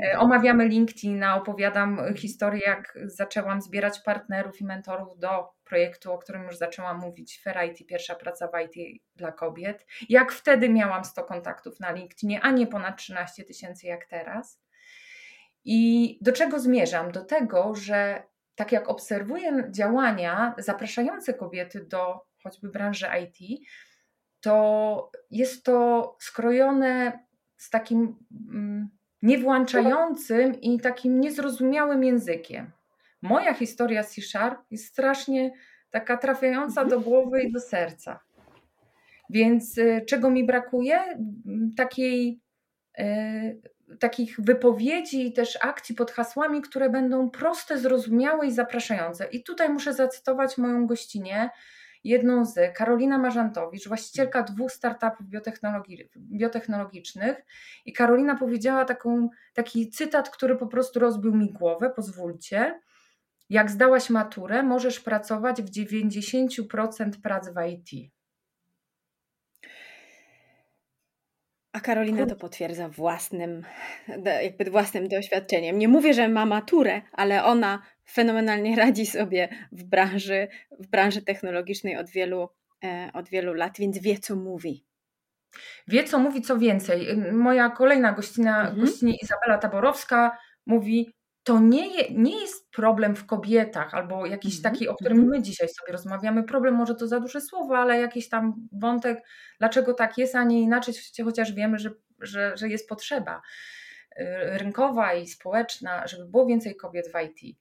E, 0.00 0.18
omawiamy 0.18 0.68
LinkedIn, 0.68 1.24
opowiadam 1.24 2.14
historię, 2.16 2.62
jak 2.66 2.98
zaczęłam 3.04 3.60
zbierać 3.60 4.00
partnerów 4.00 4.60
i 4.60 4.64
mentorów 4.64 5.18
do 5.18 5.48
projektu, 5.64 6.12
o 6.12 6.18
którym 6.18 6.42
już 6.42 6.56
zaczęłam 6.56 6.98
mówić, 6.98 7.40
Fair 7.42 7.70
IT, 7.70 7.86
pierwsza 7.86 8.14
praca 8.14 8.48
w 8.48 8.76
IT 8.78 9.02
dla 9.16 9.32
kobiet. 9.32 9.86
Jak 10.08 10.32
wtedy 10.32 10.68
miałam 10.68 11.04
100 11.04 11.24
kontaktów 11.24 11.80
na 11.80 11.92
LinkedInie, 11.92 12.40
a 12.40 12.50
nie 12.50 12.66
ponad 12.66 12.96
13 12.96 13.44
tysięcy 13.44 13.86
jak 13.86 14.04
teraz. 14.06 14.62
I 15.64 16.18
do 16.20 16.32
czego 16.32 16.60
zmierzam? 16.60 17.12
Do 17.12 17.24
tego, 17.24 17.74
że 17.74 18.22
tak 18.54 18.72
jak 18.72 18.88
obserwuję 18.88 19.68
działania 19.70 20.54
zapraszające 20.58 21.34
kobiety 21.34 21.84
do 21.84 22.20
choćby 22.42 22.68
branży 22.68 23.06
IT, 23.24 23.66
to 24.40 25.10
jest 25.30 25.64
to 25.64 26.16
skrojone 26.20 27.24
z 27.56 27.70
takim 27.70 28.16
mm, 28.50 28.99
niewłączającym 29.22 30.60
i 30.60 30.80
takim 30.80 31.20
niezrozumiałym 31.20 32.04
językiem. 32.04 32.70
Moja 33.22 33.54
historia 33.54 34.04
C 34.04 34.22
Sharp 34.22 34.60
jest 34.70 34.86
strasznie 34.86 35.52
taka 35.90 36.16
trafiająca 36.16 36.84
do 36.84 37.00
głowy 37.00 37.42
i 37.42 37.52
do 37.52 37.60
serca. 37.60 38.20
Więc 39.30 39.78
y, 39.78 40.04
czego 40.08 40.30
mi 40.30 40.44
brakuje? 40.44 41.00
Takiej, 41.76 42.40
y, 42.98 43.60
takich 44.00 44.40
wypowiedzi 44.40 45.26
i 45.26 45.32
też 45.32 45.58
akcji 45.60 45.94
pod 45.94 46.10
hasłami, 46.10 46.62
które 46.62 46.90
będą 46.90 47.30
proste, 47.30 47.78
zrozumiałe 47.78 48.46
i 48.46 48.52
zapraszające. 48.52 49.26
I 49.26 49.42
tutaj 49.42 49.68
muszę 49.68 49.94
zacytować 49.94 50.58
moją 50.58 50.86
gościnę, 50.86 51.50
jedną 52.04 52.44
z 52.44 52.76
Karolina 52.76 53.18
Marzantowicz, 53.18 53.88
właścicielka 53.88 54.42
dwóch 54.42 54.72
startupów 54.72 55.26
biotechnologi 55.28 56.10
biotechnologicznych. 56.16 57.44
I 57.84 57.92
Karolina 57.92 58.36
powiedziała 58.36 58.84
taką, 58.84 59.28
taki 59.54 59.90
cytat, 59.90 60.30
który 60.30 60.56
po 60.56 60.66
prostu 60.66 61.00
rozbił 61.00 61.34
mi 61.34 61.52
głowę, 61.52 61.90
pozwólcie. 61.96 62.80
Jak 63.50 63.70
zdałaś 63.70 64.10
maturę, 64.10 64.62
możesz 64.62 65.00
pracować 65.00 65.62
w 65.62 65.70
90% 65.70 67.10
prac 67.22 67.48
w 67.48 67.54
IT. 67.70 68.10
A 71.72 71.80
Karolina 71.80 72.26
to 72.26 72.36
potwierdza 72.36 72.88
własnym, 72.88 73.62
jakby 74.42 74.70
własnym 74.70 75.08
doświadczeniem. 75.08 75.78
Nie 75.78 75.88
mówię, 75.88 76.14
że 76.14 76.28
ma 76.28 76.46
maturę, 76.46 77.02
ale 77.12 77.44
ona 77.44 77.82
fenomenalnie 78.10 78.76
radzi 78.76 79.06
sobie 79.06 79.48
w 79.72 79.84
branży, 79.84 80.48
w 80.78 80.86
branży 80.86 81.22
technologicznej 81.22 81.96
od 81.96 82.10
wielu, 82.10 82.48
e, 82.84 83.10
od 83.14 83.28
wielu 83.28 83.54
lat, 83.54 83.78
więc 83.78 83.98
wie, 83.98 84.18
co 84.18 84.36
mówi. 84.36 84.84
Wie, 85.88 86.04
co 86.04 86.18
mówi, 86.18 86.42
co 86.42 86.58
więcej. 86.58 87.16
Moja 87.32 87.70
kolejna 87.70 88.12
gościna, 88.12 88.60
mhm. 88.60 88.80
gościnie 88.80 89.14
Izabela 89.22 89.58
Taborowska 89.58 90.38
mówi, 90.66 91.14
to 91.44 91.60
nie, 91.60 91.96
je, 91.96 92.04
nie 92.10 92.40
jest 92.40 92.70
problem 92.70 93.16
w 93.16 93.26
kobietach, 93.26 93.94
albo 93.94 94.26
jakiś 94.26 94.56
mhm. 94.56 94.74
taki, 94.74 94.88
o 94.88 94.94
którym 94.94 95.18
mhm. 95.18 95.30
my 95.30 95.42
dzisiaj 95.42 95.68
sobie 95.68 95.92
rozmawiamy. 95.92 96.42
Problem 96.42 96.74
może 96.74 96.94
to 96.94 97.06
za 97.06 97.20
duże 97.20 97.40
słowo, 97.40 97.78
ale 97.78 98.00
jakiś 98.00 98.28
tam 98.28 98.68
wątek, 98.72 99.22
dlaczego 99.58 99.94
tak 99.94 100.18
jest, 100.18 100.34
a 100.34 100.44
nie 100.44 100.62
inaczej, 100.62 100.94
chociaż 101.24 101.52
wiemy, 101.52 101.78
że, 101.78 101.90
że, 102.20 102.56
że 102.56 102.68
jest 102.68 102.88
potrzeba. 102.88 103.42
rynkowa 104.42 105.14
i 105.14 105.26
społeczna, 105.26 106.06
żeby 106.06 106.24
było 106.24 106.46
więcej 106.46 106.76
kobiet 106.76 107.06
w 107.12 107.20
IT. 107.22 107.56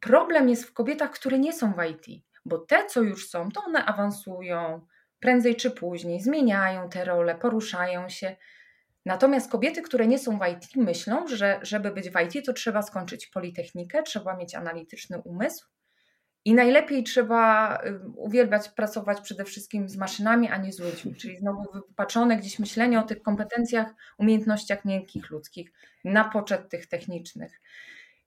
Problem 0.00 0.48
jest 0.48 0.64
w 0.64 0.72
kobietach, 0.72 1.10
które 1.10 1.38
nie 1.38 1.52
są 1.52 1.72
w 1.72 1.84
IT, 1.90 2.22
bo 2.44 2.58
te, 2.58 2.86
co 2.86 3.02
już 3.02 3.28
są, 3.28 3.50
to 3.50 3.64
one 3.64 3.84
awansują 3.84 4.86
prędzej 5.20 5.56
czy 5.56 5.70
później, 5.70 6.20
zmieniają 6.20 6.88
te 6.88 7.04
role, 7.04 7.34
poruszają 7.34 8.08
się. 8.08 8.36
Natomiast 9.06 9.50
kobiety, 9.50 9.82
które 9.82 10.06
nie 10.06 10.18
są 10.18 10.38
w 10.38 10.46
IT, 10.52 10.76
myślą, 10.76 11.28
że 11.28 11.60
żeby 11.62 11.90
być 11.90 12.10
w 12.10 12.20
IT, 12.20 12.46
to 12.46 12.52
trzeba 12.52 12.82
skończyć 12.82 13.26
politechnikę, 13.26 14.02
trzeba 14.02 14.36
mieć 14.36 14.54
analityczny 14.54 15.18
umysł 15.18 15.66
i 16.46 16.54
najlepiej 16.54 17.04
trzeba 17.04 17.78
uwielbiać 18.16 18.68
pracować 18.68 19.20
przede 19.20 19.44
wszystkim 19.44 19.88
z 19.88 19.96
maszynami, 19.96 20.48
a 20.48 20.56
nie 20.56 20.72
z 20.72 20.80
ludźmi. 20.80 21.14
Czyli 21.14 21.36
znowu 21.36 21.62
wypaczone 21.72 22.36
gdzieś 22.36 22.58
myślenie 22.58 23.00
o 23.00 23.02
tych 23.02 23.22
kompetencjach, 23.22 23.94
umiejętnościach 24.18 24.84
miękkich 24.84 25.30
ludzkich 25.30 25.72
na 26.04 26.24
poczet 26.24 26.68
tych 26.68 26.86
technicznych. 26.86 27.60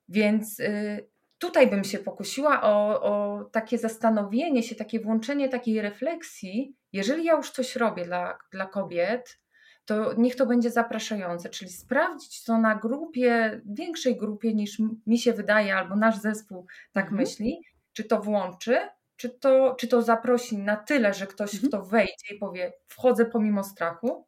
Więc 0.10 0.60
y, 0.60 1.10
tutaj 1.40 1.70
bym 1.70 1.84
się 1.84 2.00
pokusiła 2.00 2.62
o, 2.64 3.02
o 3.02 3.44
takie 3.44 3.78
zastanowienie 3.78 4.64
się, 4.64 4.76
takie 4.76 5.00
włączenie 5.00 5.50
takiej 5.50 5.82
refleksji. 5.82 6.76
Jeżeli 6.94 7.24
ja 7.24 7.34
już 7.34 7.52
coś 7.52 7.76
robię 7.76 8.06
dla, 8.06 8.38
dla 8.52 8.66
kobiet, 8.66 9.40
to 9.86 10.14
niech 10.14 10.36
to 10.36 10.46
będzie 10.46 10.72
zapraszające, 10.72 11.50
czyli 11.50 11.72
sprawdzić 11.72 12.44
to 12.44 12.58
na 12.58 12.76
grupie, 12.76 13.62
większej 13.66 14.18
grupie 14.18 14.54
niż 14.54 14.82
mi 15.08 15.20
się 15.20 15.34
wydaje, 15.34 15.76
albo 15.76 15.96
nasz 15.96 16.18
zespół 16.18 16.66
tak 16.92 17.06
mhm. 17.06 17.22
myśli, 17.22 17.62
czy 17.94 18.04
to 18.04 18.22
włączy, 18.22 18.80
czy 19.16 19.30
to, 19.30 19.76
czy 19.80 19.88
to 19.88 20.02
zaprosi 20.02 20.58
na 20.58 20.76
tyle, 20.76 21.14
że 21.14 21.28
ktoś 21.28 21.54
mhm. 21.54 21.70
w 21.70 21.72
to 21.72 21.86
wejdzie 21.86 22.36
i 22.36 22.38
powie, 22.38 22.74
wchodzę 22.88 23.26
pomimo 23.26 23.64
strachu, 23.64 24.28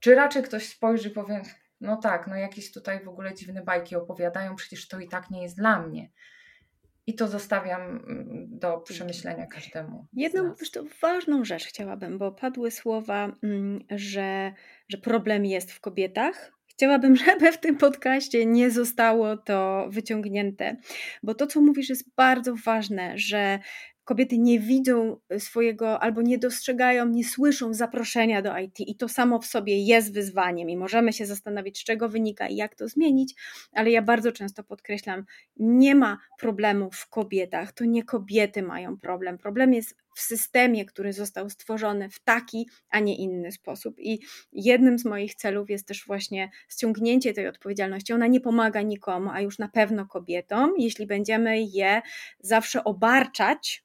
czy 0.00 0.14
raczej 0.14 0.42
ktoś 0.42 0.68
spojrzy 0.68 1.08
i 1.08 1.12
powie, 1.12 1.42
no 1.80 1.96
tak, 1.96 2.26
no 2.26 2.36
jakieś 2.36 2.72
tutaj 2.72 3.04
w 3.04 3.08
ogóle 3.08 3.34
dziwne 3.34 3.62
bajki 3.62 3.96
opowiadają, 3.96 4.56
przecież 4.56 4.88
to 4.88 5.00
i 5.00 5.08
tak 5.08 5.30
nie 5.30 5.42
jest 5.42 5.56
dla 5.56 5.82
mnie. 5.82 6.10
I 7.06 7.14
to 7.14 7.28
zostawiam 7.28 7.80
mm, 7.82 8.48
do 8.58 8.78
przemyślenia 8.78 9.46
każdemu. 9.46 10.06
Jedną 10.12 10.54
zresztą 10.54 10.84
ważną 11.02 11.44
rzecz 11.44 11.64
chciałabym, 11.64 12.18
bo 12.18 12.32
padły 12.32 12.70
słowa, 12.70 13.36
mm, 13.42 13.84
że, 13.90 14.52
że 14.88 14.98
problem 14.98 15.44
jest 15.44 15.72
w 15.72 15.80
kobietach. 15.80 16.52
Chciałabym, 16.66 17.16
żeby 17.24 17.52
w 17.52 17.60
tym 17.60 17.76
podcaście 17.76 18.46
nie 18.46 18.70
zostało 18.70 19.36
to 19.36 19.86
wyciągnięte, 19.88 20.76
bo 21.22 21.34
to, 21.34 21.46
co 21.46 21.60
mówisz, 21.60 21.88
jest 21.88 22.14
bardzo 22.16 22.54
ważne, 22.64 23.18
że 23.18 23.58
kobiety 24.04 24.38
nie 24.38 24.60
widzą 24.60 25.16
y, 25.32 25.40
swojego 25.40 26.00
albo 26.00 26.22
nie 26.22 26.38
dostrzegają, 26.38 27.08
nie 27.08 27.24
słyszą 27.24 27.74
zaproszenia 27.74 28.42
do 28.42 28.58
IT 28.58 28.80
i 28.80 28.96
to 28.96 29.08
samo 29.08 29.38
w 29.38 29.46
sobie 29.46 29.82
jest 29.82 30.14
wyzwaniem 30.14 30.70
i 30.70 30.76
możemy 30.76 31.12
się 31.12 31.26
zastanowić, 31.26 31.78
z 31.78 31.84
czego 31.84 32.08
wynika 32.08 32.48
i 32.48 32.56
jak 32.56 32.74
to 32.74 32.88
zmienić, 32.88 33.34
ale 33.72 33.90
ja 33.90 34.02
bardzo 34.02 34.32
często 34.32 34.64
podkreślam, 34.64 35.24
nie 35.56 35.94
ma 35.94 36.18
problemu 36.38 36.90
w 36.92 37.08
kobietach, 37.08 37.72
to 37.72 37.84
nie 37.84 38.02
kobiety 38.02 38.62
mają 38.62 38.98
problem. 38.98 39.38
Problem 39.38 39.74
jest 39.74 39.96
w 40.14 40.20
systemie, 40.20 40.84
który 40.84 41.12
został 41.12 41.50
stworzony 41.50 42.10
w 42.10 42.20
taki, 42.20 42.68
a 42.90 43.00
nie 43.00 43.16
inny 43.16 43.52
sposób. 43.52 43.94
I 43.98 44.20
jednym 44.52 44.98
z 44.98 45.04
moich 45.04 45.34
celów 45.34 45.70
jest 45.70 45.88
też 45.88 46.06
właśnie 46.06 46.50
ściągnięcie 46.68 47.32
tej 47.32 47.48
odpowiedzialności. 47.48 48.12
Ona 48.12 48.26
nie 48.26 48.40
pomaga 48.40 48.82
nikomu, 48.82 49.30
a 49.32 49.40
już 49.40 49.58
na 49.58 49.68
pewno 49.68 50.06
kobietom, 50.06 50.72
jeśli 50.78 51.06
będziemy 51.06 51.62
je 51.62 52.02
zawsze 52.40 52.84
obarczać 52.84 53.84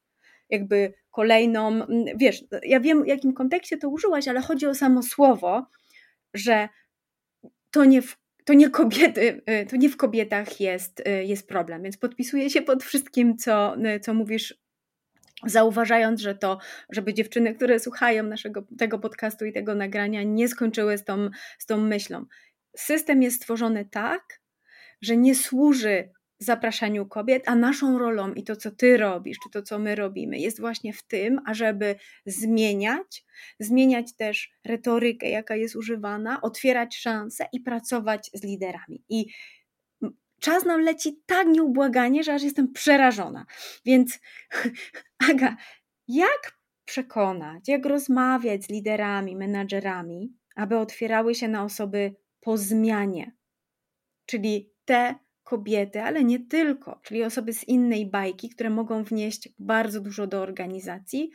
jakby 0.49 0.93
kolejną, 1.11 1.79
wiesz, 2.15 2.43
ja 2.63 2.79
wiem 2.79 3.03
w 3.03 3.07
jakim 3.07 3.33
kontekście 3.33 3.77
to 3.77 3.89
użyłaś, 3.89 4.27
ale 4.27 4.41
chodzi 4.41 4.67
o 4.67 4.75
samo 4.75 5.03
słowo, 5.03 5.65
że 6.33 6.69
to 7.71 7.85
nie 7.85 8.01
w 8.01 8.19
to 8.49 8.53
nie 8.53 8.69
kobiety, 8.69 9.41
y, 9.49 9.65
to 9.65 9.75
nie 9.75 9.89
w 9.89 9.97
kobietach 9.97 10.59
jest, 10.59 10.99
y, 11.07 11.25
jest 11.25 11.47
problem. 11.47 11.83
Więc 11.83 11.97
podpisuję 11.97 12.49
się 12.49 12.61
pod 12.61 12.83
wszystkim, 12.83 13.37
co, 13.37 13.75
y, 13.95 13.99
co 13.99 14.13
mówisz, 14.13 14.57
zauważając, 15.45 16.21
że 16.21 16.35
to, 16.35 16.57
żeby 16.91 17.13
dziewczyny, 17.13 17.55
które 17.55 17.79
słuchają 17.79 18.23
naszego 18.23 18.63
tego 18.77 18.99
podcastu 18.99 19.45
i 19.45 19.53
tego 19.53 19.75
nagrania, 19.75 20.23
nie 20.23 20.47
skończyły 20.47 20.97
z 20.97 21.03
tą, 21.03 21.29
z 21.59 21.65
tą 21.65 21.77
myślą. 21.77 22.25
System 22.77 23.23
jest 23.23 23.37
stworzony 23.37 23.85
tak, 23.85 24.41
że 25.01 25.17
nie 25.17 25.35
służy 25.35 26.09
zapraszaniu 26.39 27.05
kobiet, 27.05 27.43
a 27.45 27.55
naszą 27.55 27.99
rolą 27.99 28.33
i 28.33 28.43
to, 28.43 28.55
co 28.55 28.71
ty 28.71 28.97
robisz, 28.97 29.37
czy 29.43 29.49
to, 29.49 29.61
co 29.61 29.79
my 29.79 29.95
robimy, 29.95 30.39
jest 30.39 30.59
właśnie 30.59 30.93
w 30.93 31.03
tym, 31.03 31.41
ażeby 31.45 31.95
zmieniać, 32.25 33.25
zmieniać 33.59 34.15
też 34.15 34.51
retorykę, 34.65 35.29
jaka 35.29 35.55
jest 35.55 35.75
używana, 35.75 36.41
otwierać 36.41 36.97
szanse 36.97 37.47
i 37.53 37.59
pracować 37.59 38.29
z 38.33 38.43
liderami. 38.43 39.03
I 39.09 39.25
czas 40.39 40.65
nam 40.65 40.81
leci 40.81 41.21
tak 41.25 41.47
nieubłaganie, 41.47 42.23
że 42.23 42.33
aż 42.33 42.43
jestem 42.43 42.73
przerażona. 42.73 43.45
Więc, 43.85 44.19
Aga, 45.31 45.55
jak 46.07 46.59
przekonać, 46.85 47.67
jak 47.67 47.85
rozmawiać 47.85 48.63
z 48.63 48.69
liderami, 48.69 49.35
menadżerami, 49.35 50.33
aby 50.55 50.77
otwierały 50.77 51.35
się 51.35 51.47
na 51.47 51.63
osoby 51.63 52.15
po 52.41 52.57
zmianie, 52.57 53.31
czyli 54.25 54.71
te 54.85 55.15
kobiety, 55.49 56.01
ale 56.01 56.23
nie 56.23 56.39
tylko, 56.39 56.99
czyli 57.03 57.23
osoby 57.23 57.53
z 57.53 57.67
innej 57.67 58.05
bajki, 58.05 58.49
które 58.49 58.69
mogą 58.69 59.03
wnieść 59.03 59.49
bardzo 59.59 60.01
dużo 60.01 60.27
do 60.27 60.41
organizacji, 60.41 61.31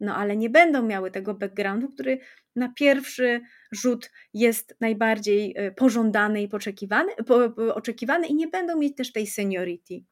no 0.00 0.16
ale 0.16 0.36
nie 0.36 0.50
będą 0.50 0.82
miały 0.82 1.10
tego 1.10 1.34
backgroundu, 1.34 1.88
który 1.88 2.18
na 2.56 2.72
pierwszy 2.72 3.40
rzut 3.72 4.10
jest 4.34 4.76
najbardziej 4.80 5.54
e, 5.56 5.72
pożądany 5.72 6.42
i 6.42 6.48
poczekiwany, 6.48 7.12
po, 7.26 7.50
po, 7.50 7.74
oczekiwany 7.74 8.26
i 8.26 8.34
nie 8.34 8.48
będą 8.48 8.76
mieć 8.76 8.96
też 8.96 9.12
tej 9.12 9.26
seniority. 9.26 10.04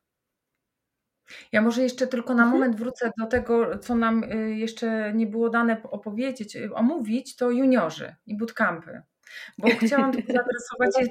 Ja 1.53 1.63
może 1.63 1.83
jeszcze 1.83 2.07
tylko 2.07 2.35
na 2.35 2.43
mhm. 2.43 2.61
moment 2.61 2.77
wrócę 2.77 3.11
do 3.19 3.27
tego, 3.27 3.79
co 3.79 3.95
nam 3.95 4.25
e, 4.25 4.37
jeszcze 4.51 5.13
nie 5.15 5.27
było 5.27 5.51
dane 5.51 5.83
opowiedzieć, 5.83 6.57
e, 6.57 6.73
omówić, 6.75 7.37
to 7.37 7.51
juniorzy 7.51 8.15
i 8.27 8.37
bootcampy. 8.37 9.03
Bo 9.59 9.69
chciałam 9.69 10.13
tylko 10.13 10.33
zaadresować 10.39 11.11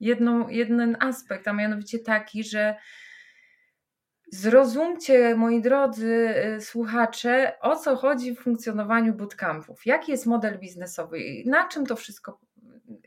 jedną, 0.00 0.48
jeden 0.48 0.96
aspekt, 1.00 1.48
a 1.48 1.52
mianowicie 1.52 1.98
taki, 1.98 2.44
że 2.44 2.76
Zrozumcie, 4.32 5.34
moi 5.36 5.62
drodzy 5.62 6.34
y, 6.56 6.60
słuchacze, 6.60 7.52
o 7.60 7.76
co 7.76 7.96
chodzi 7.96 8.34
w 8.34 8.40
funkcjonowaniu 8.40 9.14
bootcampów. 9.14 9.86
Jaki 9.86 10.12
jest 10.12 10.26
model 10.26 10.58
biznesowy? 10.58 11.18
Na 11.44 11.68
czym 11.68 11.86
to 11.86 11.96
wszystko, 11.96 12.40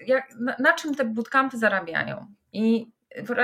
jak, 0.06 0.36
na, 0.40 0.56
na 0.60 0.74
czym 0.74 0.96
te 0.96 1.06
bootcampy 1.06 1.58
zarabiają? 1.58 2.26
I 2.54 2.92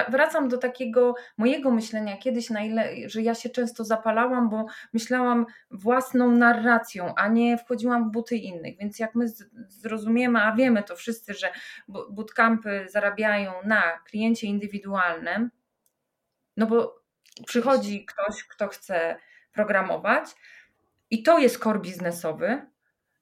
wracam 0.10 0.47
do 0.47 0.58
takiego 0.58 1.15
mojego 1.38 1.71
myślenia 1.71 2.17
kiedyś, 2.17 2.49
na 2.49 2.62
ile, 2.62 2.89
że 3.06 3.21
ja 3.21 3.36
się 3.36 3.49
często 3.49 3.84
zapalałam, 3.84 4.49
bo 4.49 4.65
myślałam 4.93 5.45
własną 5.71 6.32
narracją, 6.32 7.15
a 7.15 7.28
nie 7.28 7.58
wchodziłam 7.58 8.10
w 8.10 8.12
buty 8.12 8.36
innych. 8.36 8.78
Więc 8.78 8.99
jak 8.99 9.15
my 9.15 9.25
zrozumiemy, 9.67 10.41
a 10.41 10.56
wiemy 10.56 10.84
to 10.84 10.95
wszyscy, 10.95 11.34
że 11.34 11.51
bootcampy 11.88 12.86
zarabiają 12.89 13.51
na 13.63 13.99
kliencie 14.06 14.47
indywidualnym, 14.47 15.51
no 16.58 16.67
bo 16.67 17.01
przychodzi 17.47 18.06
ktoś, 18.06 18.43
kto 18.43 18.67
chce 18.67 19.15
programować 19.51 20.25
i 21.10 21.23
to 21.23 21.39
jest 21.39 21.63
core 21.63 21.80
biznesowy, 21.80 22.65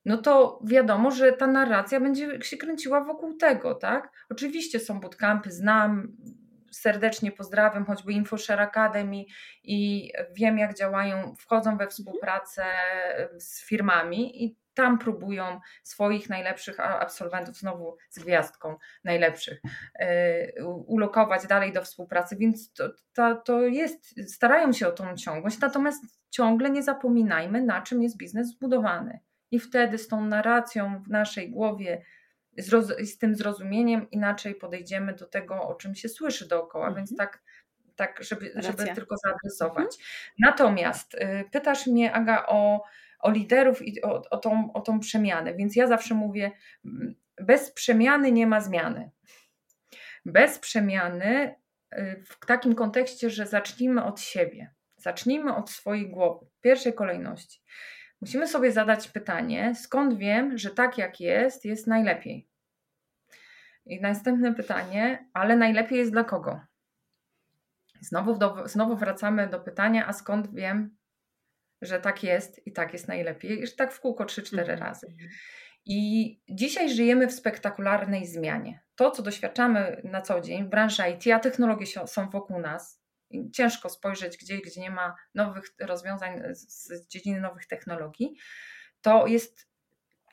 no 0.05 0.17
to 0.17 0.59
wiadomo, 0.63 1.11
że 1.11 1.31
ta 1.31 1.47
narracja 1.47 1.99
będzie 1.99 2.41
się 2.41 2.57
kręciła 2.57 3.03
wokół 3.03 3.37
tego, 3.37 3.75
tak? 3.75 4.11
Oczywiście 4.29 4.79
są 4.79 4.99
bootcampy, 4.99 5.51
znam, 5.51 6.17
serdecznie 6.71 7.31
pozdrawiam, 7.31 7.85
choćby 7.85 8.13
InfoShare 8.13 8.61
Academy 8.61 9.23
i 9.63 10.11
wiem 10.35 10.57
jak 10.57 10.77
działają, 10.77 11.35
wchodzą 11.35 11.77
we 11.77 11.87
współpracę 11.87 12.63
z 13.37 13.65
firmami 13.65 14.43
i 14.45 14.57
tam 14.73 14.99
próbują 14.99 15.59
swoich 15.83 16.29
najlepszych 16.29 16.79
absolwentów, 16.79 17.57
znowu 17.57 17.97
z 18.09 18.19
gwiazdką 18.19 18.75
najlepszych, 19.03 19.61
e, 19.99 20.65
ulokować 20.65 21.47
dalej 21.47 21.73
do 21.73 21.81
współpracy, 21.81 22.35
więc 22.35 22.73
to, 22.73 22.89
to, 23.13 23.35
to 23.35 23.61
jest, 23.61 24.31
starają 24.33 24.73
się 24.73 24.87
o 24.87 24.91
tą 24.91 25.15
ciągłość, 25.15 25.59
natomiast 25.59 26.03
ciągle 26.29 26.69
nie 26.69 26.83
zapominajmy, 26.83 27.61
na 27.61 27.81
czym 27.81 28.03
jest 28.03 28.17
biznes 28.17 28.47
zbudowany. 28.47 29.19
I 29.53 29.59
wtedy 29.59 29.97
z 29.97 30.07
tą 30.07 30.25
narracją 30.25 31.03
w 31.03 31.09
naszej 31.09 31.51
głowie, 31.51 32.05
z, 32.57 33.09
z 33.09 33.17
tym 33.17 33.35
zrozumieniem, 33.35 34.09
inaczej 34.11 34.55
podejdziemy 34.55 35.13
do 35.13 35.25
tego, 35.25 35.67
o 35.67 35.75
czym 35.75 35.95
się 35.95 36.09
słyszy 36.09 36.47
dookoła, 36.47 36.87
mhm. 36.87 37.05
więc 37.05 37.17
tak 37.17 37.43
tak, 37.95 38.23
żeby, 38.23 38.53
żeby 38.55 38.85
tylko 38.95 39.15
zaadresować. 39.25 39.85
Mhm. 39.85 40.03
Natomiast 40.39 41.13
y, 41.13 41.19
pytasz 41.51 41.87
mnie, 41.87 42.13
Aga, 42.13 42.45
o 42.47 42.83
o 43.23 43.31
liderów 43.31 43.81
i 43.81 44.01
o, 44.01 44.21
o, 44.29 44.37
tą, 44.37 44.73
o 44.73 44.81
tą 44.81 44.99
przemianę. 44.99 45.55
Więc 45.55 45.75
ja 45.75 45.87
zawsze 45.87 46.13
mówię, 46.13 46.51
mm, 46.85 47.15
bez 47.41 47.71
przemiany 47.71 48.31
nie 48.31 48.47
ma 48.47 48.61
zmiany. 48.61 49.11
Bez 50.25 50.59
przemiany 50.59 51.55
y, 51.97 52.23
w 52.25 52.45
takim 52.45 52.75
kontekście, 52.75 53.29
że 53.29 53.47
zacznijmy 53.47 54.03
od 54.03 54.19
siebie, 54.19 54.73
zacznijmy 54.97 55.55
od 55.55 55.69
swojej 55.69 56.09
głowy, 56.09 56.45
w 56.45 56.59
pierwszej 56.59 56.93
kolejności. 56.93 57.61
Musimy 58.23 58.47
sobie 58.47 58.71
zadać 58.71 59.07
pytanie, 59.07 59.75
skąd 59.75 60.17
wiem, 60.17 60.57
że 60.57 60.69
tak 60.69 60.97
jak 60.97 61.19
jest, 61.19 61.65
jest 61.65 61.87
najlepiej. 61.87 62.47
I 63.85 64.01
następne 64.01 64.53
pytanie, 64.53 65.29
ale 65.33 65.55
najlepiej 65.55 65.97
jest 65.99 66.11
dla 66.11 66.23
kogo? 66.23 66.61
Znowu, 68.01 68.37
do, 68.37 68.67
znowu 68.67 68.95
wracamy 68.95 69.47
do 69.47 69.59
pytania, 69.59 70.07
a 70.07 70.13
skąd 70.13 70.53
wiem, 70.53 70.97
że 71.81 71.99
tak 71.99 72.23
jest 72.23 72.67
i 72.67 72.73
tak 72.73 72.93
jest 72.93 73.07
najlepiej, 73.07 73.63
i 73.63 73.67
że 73.67 73.73
tak 73.73 73.93
w 73.93 73.99
kółko 73.99 74.23
3-4 74.23 74.59
mhm. 74.59 74.79
razy. 74.79 75.15
I 75.85 76.41
dzisiaj 76.49 76.89
żyjemy 76.89 77.27
w 77.27 77.33
spektakularnej 77.33 78.27
zmianie. 78.27 78.79
To, 78.95 79.11
co 79.11 79.23
doświadczamy 79.23 80.01
na 80.03 80.21
co 80.21 80.41
dzień 80.41 80.65
w 80.65 80.69
branży 80.69 81.03
IT, 81.09 81.33
a 81.33 81.39
technologie 81.39 81.85
są 82.05 82.29
wokół 82.29 82.59
nas, 82.59 83.02
ciężko 83.53 83.89
spojrzeć 83.89 84.37
gdzieś, 84.37 84.61
gdzie 84.61 84.81
nie 84.81 84.91
ma 84.91 85.15
nowych 85.35 85.65
rozwiązań 85.79 86.41
z 86.51 87.07
dziedziny 87.07 87.41
nowych 87.41 87.65
technologii, 87.65 88.37
to 89.01 89.27
jest, 89.27 89.67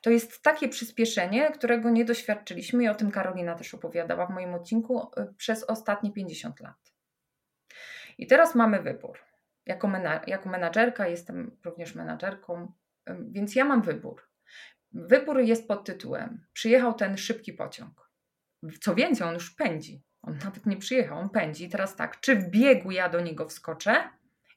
to 0.01 0.09
jest 0.09 0.41
takie 0.41 0.69
przyspieszenie, 0.69 1.51
którego 1.51 1.89
nie 1.89 2.05
doświadczyliśmy 2.05 2.83
i 2.83 2.87
o 2.87 2.95
tym 2.95 3.11
Karolina 3.11 3.55
też 3.55 3.73
opowiadała 3.73 4.25
w 4.25 4.29
moim 4.29 4.53
odcinku 4.53 5.11
y, 5.19 5.33
przez 5.33 5.63
ostatnie 5.63 6.11
50 6.13 6.59
lat. 6.59 6.93
I 8.17 8.27
teraz 8.27 8.55
mamy 8.55 8.81
wybór. 8.81 9.19
Jako, 9.65 9.87
mena 9.87 10.21
jako 10.27 10.49
menadżerka, 10.49 11.07
jestem 11.07 11.57
również 11.65 11.95
menadżerką, 11.95 12.73
więc 13.07 13.55
ja 13.55 13.65
mam 13.65 13.81
wybór. 13.81 14.31
Wybór 14.91 15.39
jest 15.39 15.67
pod 15.67 15.85
tytułem: 15.85 16.45
Przyjechał 16.53 16.93
ten 16.93 17.17
szybki 17.17 17.53
pociąg. 17.53 18.11
Co 18.81 18.95
więcej, 18.95 19.27
on 19.27 19.33
już 19.33 19.55
pędzi. 19.55 20.03
On 20.23 20.37
nawet 20.43 20.65
nie 20.65 20.77
przyjechał, 20.77 21.19
on 21.19 21.29
pędzi. 21.29 21.65
I 21.65 21.69
teraz 21.69 21.95
tak, 21.95 22.19
czy 22.19 22.35
w 22.35 22.49
biegu 22.49 22.91
ja 22.91 23.09
do 23.09 23.21
niego 23.21 23.47
wskoczę 23.47 24.09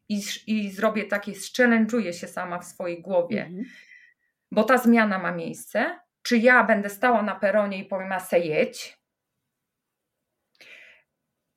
i, 0.09 0.23
i 0.47 0.71
zrobię 0.71 1.05
takie, 1.05 1.33
challenge'uję 1.33 2.13
się 2.13 2.29
sama 2.29 2.59
w 2.59 2.65
swojej 2.65 3.03
głowie, 3.03 3.43
mhm. 3.45 3.65
bo 4.53 4.65
ta 4.65 4.79
zmiana 4.79 5.19
ma 5.19 5.33
miejsce, 5.33 5.99
czy 6.23 6.39
ja 6.39 6.65
będę 6.65 6.91
stała 6.91 7.23
na 7.23 7.35
peronie 7.35 7.79
i 7.79 7.85
powiem, 7.85 8.13
a 8.13 8.21
se 8.21 8.39
jedź, 8.39 8.99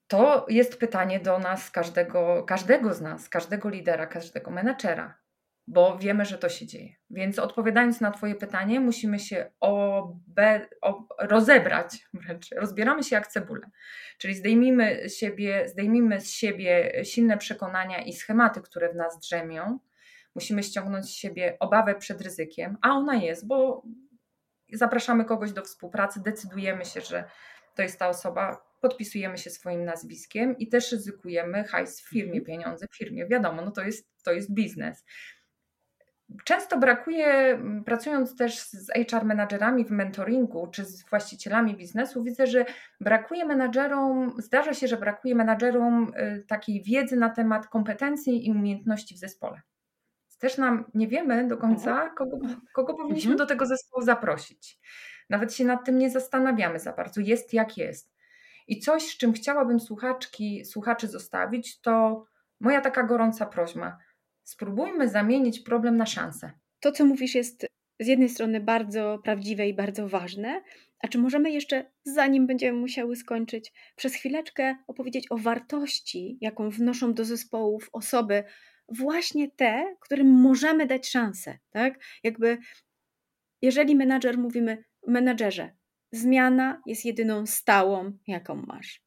to 0.08 0.46
jest 0.50 0.80
pytanie 0.80 1.20
do 1.20 1.39
nas, 1.39 1.72
każdego, 1.72 2.43
każdego 2.43 2.93
z 2.93 3.02
nas, 3.02 3.30
każdego 3.30 3.70
lidera, 3.70 4.08
każdego 4.08 4.52
menedżera, 4.52 5.17
bo 5.68 5.98
wiemy, 5.98 6.26
że 6.26 6.38
to 6.38 6.50
się 6.50 6.66
dzieje. 6.66 6.96
Więc 7.10 7.40
odpowiadając 7.40 8.02
na 8.02 8.12
Twoje 8.12 8.36
pytanie, 8.36 8.80
musimy 8.80 9.20
się 9.20 9.52
obe, 9.60 10.68
ob, 10.82 11.14
rozebrać, 11.20 12.08
wręcz 12.14 12.50
rozbieramy 12.52 13.04
się 13.04 13.16
jak 13.16 13.28
cebulę. 13.28 13.70
Czyli 14.18 14.36
zdejmijmy, 14.36 15.10
siebie, 15.10 15.68
zdejmijmy 15.68 16.22
z 16.22 16.30
siebie 16.32 17.02
silne 17.04 17.38
przekonania 17.38 18.02
i 18.02 18.14
schematy, 18.14 18.62
które 18.62 18.94
w 18.94 18.96
nas 18.96 19.20
drzemią. 19.20 19.80
Musimy 20.36 20.64
ściągnąć 20.64 21.06
z 21.06 21.14
siebie 21.14 21.58
obawę 21.60 21.96
przed 21.96 22.22
ryzykiem, 22.22 22.78
a 22.82 22.90
ona 22.90 23.16
jest, 23.16 23.48
bo 23.48 23.84
zapraszamy 24.74 25.26
kogoś 25.26 25.52
do 25.52 25.62
współpracy, 25.62 26.24
decydujemy 26.24 26.86
się, 26.86 27.02
że 27.02 27.24
to 27.76 27.82
jest 27.82 28.00
ta 28.00 28.10
osoba, 28.10 28.68
podpisujemy 28.82 29.38
się 29.38 29.50
swoim 29.50 29.86
nazwiskiem 29.86 30.58
i 30.58 30.68
też 30.68 30.92
ryzykujemy 30.92 31.64
hajs 31.64 32.02
w 32.02 32.10
firmie, 32.10 32.40
mhm. 32.40 32.46
pieniądze 32.46 32.88
w 32.88 32.98
firmie. 32.98 33.28
Wiadomo, 33.28 33.62
no 33.62 33.72
to 33.72 33.82
jest, 33.82 34.10
to 34.24 34.32
jest 34.32 34.54
biznes. 34.54 35.06
Często 36.44 36.78
brakuje, 36.78 37.60
pracując 37.86 38.36
też 38.36 38.60
z 38.60 38.92
HR 39.12 39.26
menadżerami 39.26 39.86
w 39.86 39.92
mentoringu 39.92 40.68
czy 40.68 40.86
z 40.86 41.10
właścicielami 41.10 41.76
biznesu, 41.76 42.24
widzę, 42.24 42.48
że 42.48 42.66
brakuje 43.02 43.46
menadżerom, 43.46 44.34
zdarza 44.38 44.74
się, 44.74 44.88
że 44.88 44.98
brakuje 44.98 45.36
menadżerom 45.36 46.13
y, 46.18 46.46
takiej 46.48 46.84
wiedzy 46.84 47.16
na 47.16 47.30
temat 47.30 47.68
kompetencji 47.68 48.48
i 48.48 48.52
umiejętności 48.52 49.16
w 49.16 49.18
zespole. 49.18 49.62
Też 50.40 50.58
nam 50.58 50.86
nie 50.94 51.08
wiemy 51.08 51.48
do 51.48 51.58
końca, 51.58 51.92
mhm. 51.92 52.16
kogo, 52.16 52.38
kogo 52.74 52.94
powinniśmy 52.94 53.32
mhm. 53.32 53.38
do 53.38 53.46
tego 53.46 53.66
zespołu 53.66 54.06
zaprosić. 54.06 54.80
Nawet 55.30 55.54
się 55.54 55.66
nad 55.66 55.86
tym 55.86 55.98
nie 55.98 56.10
zastanawiamy 56.10 56.80
za 56.80 56.94
bardzo. 56.94 57.22
Jest 57.22 57.54
jak 57.54 57.78
jest. 57.78 58.13
I 58.68 58.80
coś, 58.80 59.04
z 59.04 59.18
czym 59.18 59.34
chciałabym 59.34 59.80
słuchaczki, 59.80 60.66
słuchaczy 60.66 61.08
zostawić, 61.08 61.82
to 61.82 62.26
moja 62.60 62.82
taka 62.82 63.04
gorąca 63.04 63.46
prośba. 63.46 63.98
Spróbujmy 64.48 65.10
zamienić 65.10 65.60
problem 65.60 65.98
na 65.98 66.06
szansę. 66.06 66.52
To, 66.80 66.92
co 66.92 67.06
mówisz, 67.06 67.36
jest 67.36 67.68
z 68.00 68.08
jednej 68.08 68.30
strony 68.30 68.60
bardzo 68.60 69.20
prawdziwe 69.24 69.68
i 69.68 69.74
bardzo 69.74 70.10
ważne, 70.10 70.64
a 71.00 71.08
czy 71.08 71.18
możemy 71.18 71.52
jeszcze, 71.52 71.92
zanim 72.04 72.48
będziemy 72.48 72.80
musiały 72.80 73.16
skończyć, 73.16 73.74
przez 73.96 74.14
chwileczkę 74.14 74.76
opowiedzieć 74.88 75.26
o 75.30 75.38
wartości, 75.38 76.38
jaką 76.42 76.70
wnoszą 76.70 77.14
do 77.14 77.26
zespołów 77.26 77.90
osoby, 77.94 78.44
właśnie 78.90 79.52
te, 79.52 79.96
którym 80.00 80.28
możemy 80.28 80.86
dać 80.86 81.10
szansę, 81.10 81.60
tak? 81.70 82.00
Jakby, 82.24 82.58
jeżeli 83.62 83.96
menadżer 83.96 84.38
mówimy, 84.38 84.84
menadżerze, 85.08 85.72
Zmiana 86.12 86.82
jest 86.86 87.06
jedyną 87.06 87.46
stałą, 87.46 88.18
jaką 88.28 88.56
masz. 88.56 89.02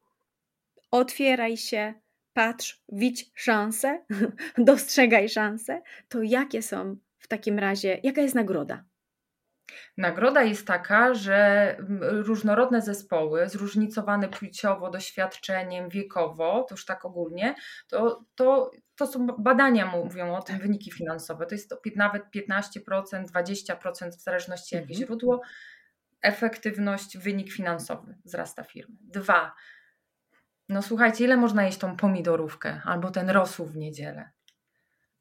Otwieraj 0.91 1.57
się, 1.57 1.93
patrz, 2.33 2.83
widź 2.91 3.31
szansę, 3.35 4.05
dostrzegaj 4.57 5.29
szansę. 5.29 5.81
To 6.09 6.21
jakie 6.21 6.61
są 6.61 6.97
w 7.19 7.27
takim 7.27 7.59
razie, 7.59 7.99
jaka 8.03 8.21
jest 8.21 8.35
nagroda? 8.35 8.83
Nagroda 9.97 10.43
jest 10.43 10.67
taka, 10.67 11.13
że 11.13 11.75
różnorodne 12.01 12.81
zespoły, 12.81 13.49
zróżnicowane 13.49 14.29
płciowo, 14.29 14.89
doświadczeniem, 14.89 15.89
wiekowo, 15.89 16.65
to 16.69 16.73
już 16.73 16.85
tak 16.85 17.05
ogólnie, 17.05 17.55
to, 17.87 18.25
to, 18.35 18.71
to 18.95 19.07
są 19.07 19.27
badania 19.27 19.85
mówią 19.85 20.35
o 20.35 20.41
tym, 20.41 20.59
wyniki 20.59 20.91
finansowe. 20.91 21.45
To 21.45 21.55
jest 21.55 21.69
to 21.69 21.77
nawet 21.95 22.23
15%, 22.35 23.25
20% 23.25 24.09
w 24.09 24.21
zależności 24.21 24.75
jakie 24.75 24.87
mhm. 24.91 25.05
źródło 25.05 25.41
efektywność, 26.21 27.17
wynik 27.17 27.51
finansowy 27.51 28.15
wzrasta 28.25 28.63
firmy. 28.63 28.95
Dwa, 29.01 29.53
no 30.71 30.81
słuchajcie, 30.81 31.23
ile 31.23 31.37
można 31.37 31.63
jeść 31.63 31.77
tą 31.77 31.97
pomidorówkę 31.97 32.81
albo 32.85 33.11
ten 33.11 33.29
rosół 33.29 33.65
w 33.65 33.77
niedzielę? 33.77 34.29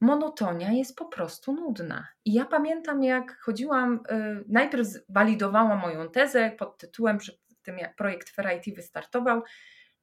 Monotonia 0.01 0.73
jest 0.73 0.97
po 0.97 1.05
prostu 1.05 1.53
nudna. 1.53 2.09
I 2.25 2.33
ja 2.33 2.45
pamiętam, 2.45 3.03
jak 3.03 3.39
chodziłam, 3.41 4.01
yy, 4.11 4.45
najpierw 4.49 4.89
walidowałam 5.09 5.79
moją 5.79 6.09
tezę 6.09 6.51
pod 6.59 6.79
tytułem, 6.79 7.19
przed 7.19 7.41
tym 7.63 7.79
jak 7.79 7.97
projekt 7.97 8.31
Fair 8.31 8.59
IT 8.59 8.77
wystartował, 8.77 9.43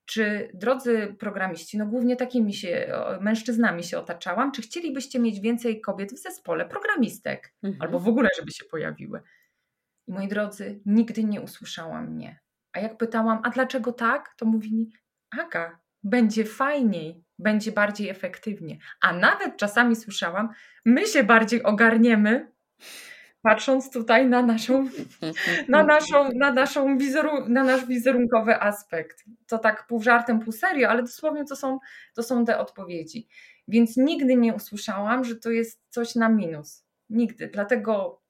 czy 0.05 0.51
drodzy 0.53 1.15
programiści, 1.19 1.77
no 1.77 1.85
głównie 1.85 2.15
takimi 2.15 2.53
się, 2.53 2.91
mężczyznami 3.21 3.83
się 3.83 3.99
otaczałam, 3.99 4.51
czy 4.51 4.61
chcielibyście 4.61 5.19
mieć 5.19 5.39
więcej 5.39 5.81
kobiet 5.81 6.13
w 6.13 6.17
zespole 6.17 6.65
programistek? 6.65 7.53
Mhm. 7.63 7.81
Albo 7.81 7.99
w 7.99 8.07
ogóle, 8.07 8.29
żeby 8.39 8.51
się 8.51 8.65
pojawiły. 8.65 9.21
I 10.07 10.11
moi 10.11 10.27
drodzy, 10.27 10.81
nigdy 10.85 11.23
nie 11.23 11.41
usłyszałam 11.41 12.07
mnie. 12.07 12.39
A 12.73 12.79
jak 12.79 12.97
pytałam, 12.97 13.39
a 13.43 13.49
dlaczego 13.49 13.93
tak, 13.93 14.33
to 14.37 14.45
mówi 14.45 14.75
mi, 14.75 14.89
Aga, 15.39 15.79
będzie 16.03 16.45
fajniej, 16.45 17.23
będzie 17.39 17.71
bardziej 17.71 18.09
efektywnie. 18.09 18.77
A 19.01 19.13
nawet 19.13 19.57
czasami 19.57 19.95
słyszałam, 19.95 20.49
my 20.85 21.07
się 21.07 21.23
bardziej 21.23 21.63
ogarniemy, 21.63 22.51
patrząc 23.41 23.91
tutaj 23.91 24.27
na 24.27 24.41
naszą, 24.41 24.89
na 25.69 25.83
naszą, 25.83 26.29
na 26.35 26.51
naszą 26.51 26.97
wizeru, 26.97 27.49
na 27.49 27.63
nasz 27.63 27.85
wizerunkowy 27.85 28.61
aspekt. 28.61 29.25
To 29.47 29.57
tak 29.57 29.87
pół 29.87 30.03
żartem, 30.03 30.39
pół 30.39 30.53
serio, 30.53 30.89
ale 30.89 31.01
dosłownie 31.01 31.45
to 31.45 31.55
są, 31.55 31.79
to 32.13 32.23
są 32.23 32.45
te 32.45 32.57
odpowiedzi. 32.59 33.27
Więc 33.67 33.97
nigdy 33.97 34.35
nie 34.35 34.53
usłyszałam, 34.53 35.23
że 35.23 35.35
to 35.35 35.51
jest 35.51 35.81
coś 35.89 36.15
na 36.15 36.29
minus. 36.29 36.85
Nigdy. 37.09 37.47
Dlatego 37.47 38.21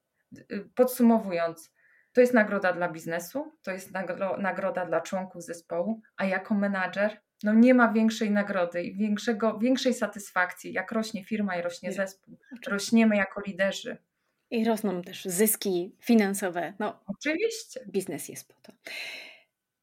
Y, 0.52 0.70
podsumowując, 0.76 1.74
to 2.18 2.22
jest 2.22 2.34
nagroda 2.34 2.74
dla 2.74 2.90
biznesu, 2.90 3.52
to 3.64 3.72
jest 3.72 3.92
nagroda 4.38 4.86
dla 4.86 5.02
członków 5.02 5.44
zespołu, 5.44 6.02
a 6.16 6.26
jako 6.26 6.56
menadżer 6.56 7.18
no 7.44 7.54
nie 7.54 7.74
ma 7.74 7.94
większej 7.94 8.32
nagrody 8.32 8.84
i 8.84 8.98
większego, 8.98 9.60
większej 9.60 9.94
satysfakcji, 9.94 10.74
jak 10.74 10.92
rośnie 10.92 11.24
firma 11.24 11.58
i 11.58 11.62
rośnie 11.62 11.92
zespół. 11.92 12.38
Rośniemy 12.68 13.16
jako 13.16 13.42
liderzy. 13.48 13.98
I 14.52 14.66
rosną 14.66 15.02
też 15.02 15.26
zyski 15.26 15.96
finansowe. 16.00 16.74
No, 16.80 17.04
Oczywiście. 17.08 17.86
Biznes 17.88 18.30
jest 18.30 18.48
po 18.48 18.62
to. 18.62 18.74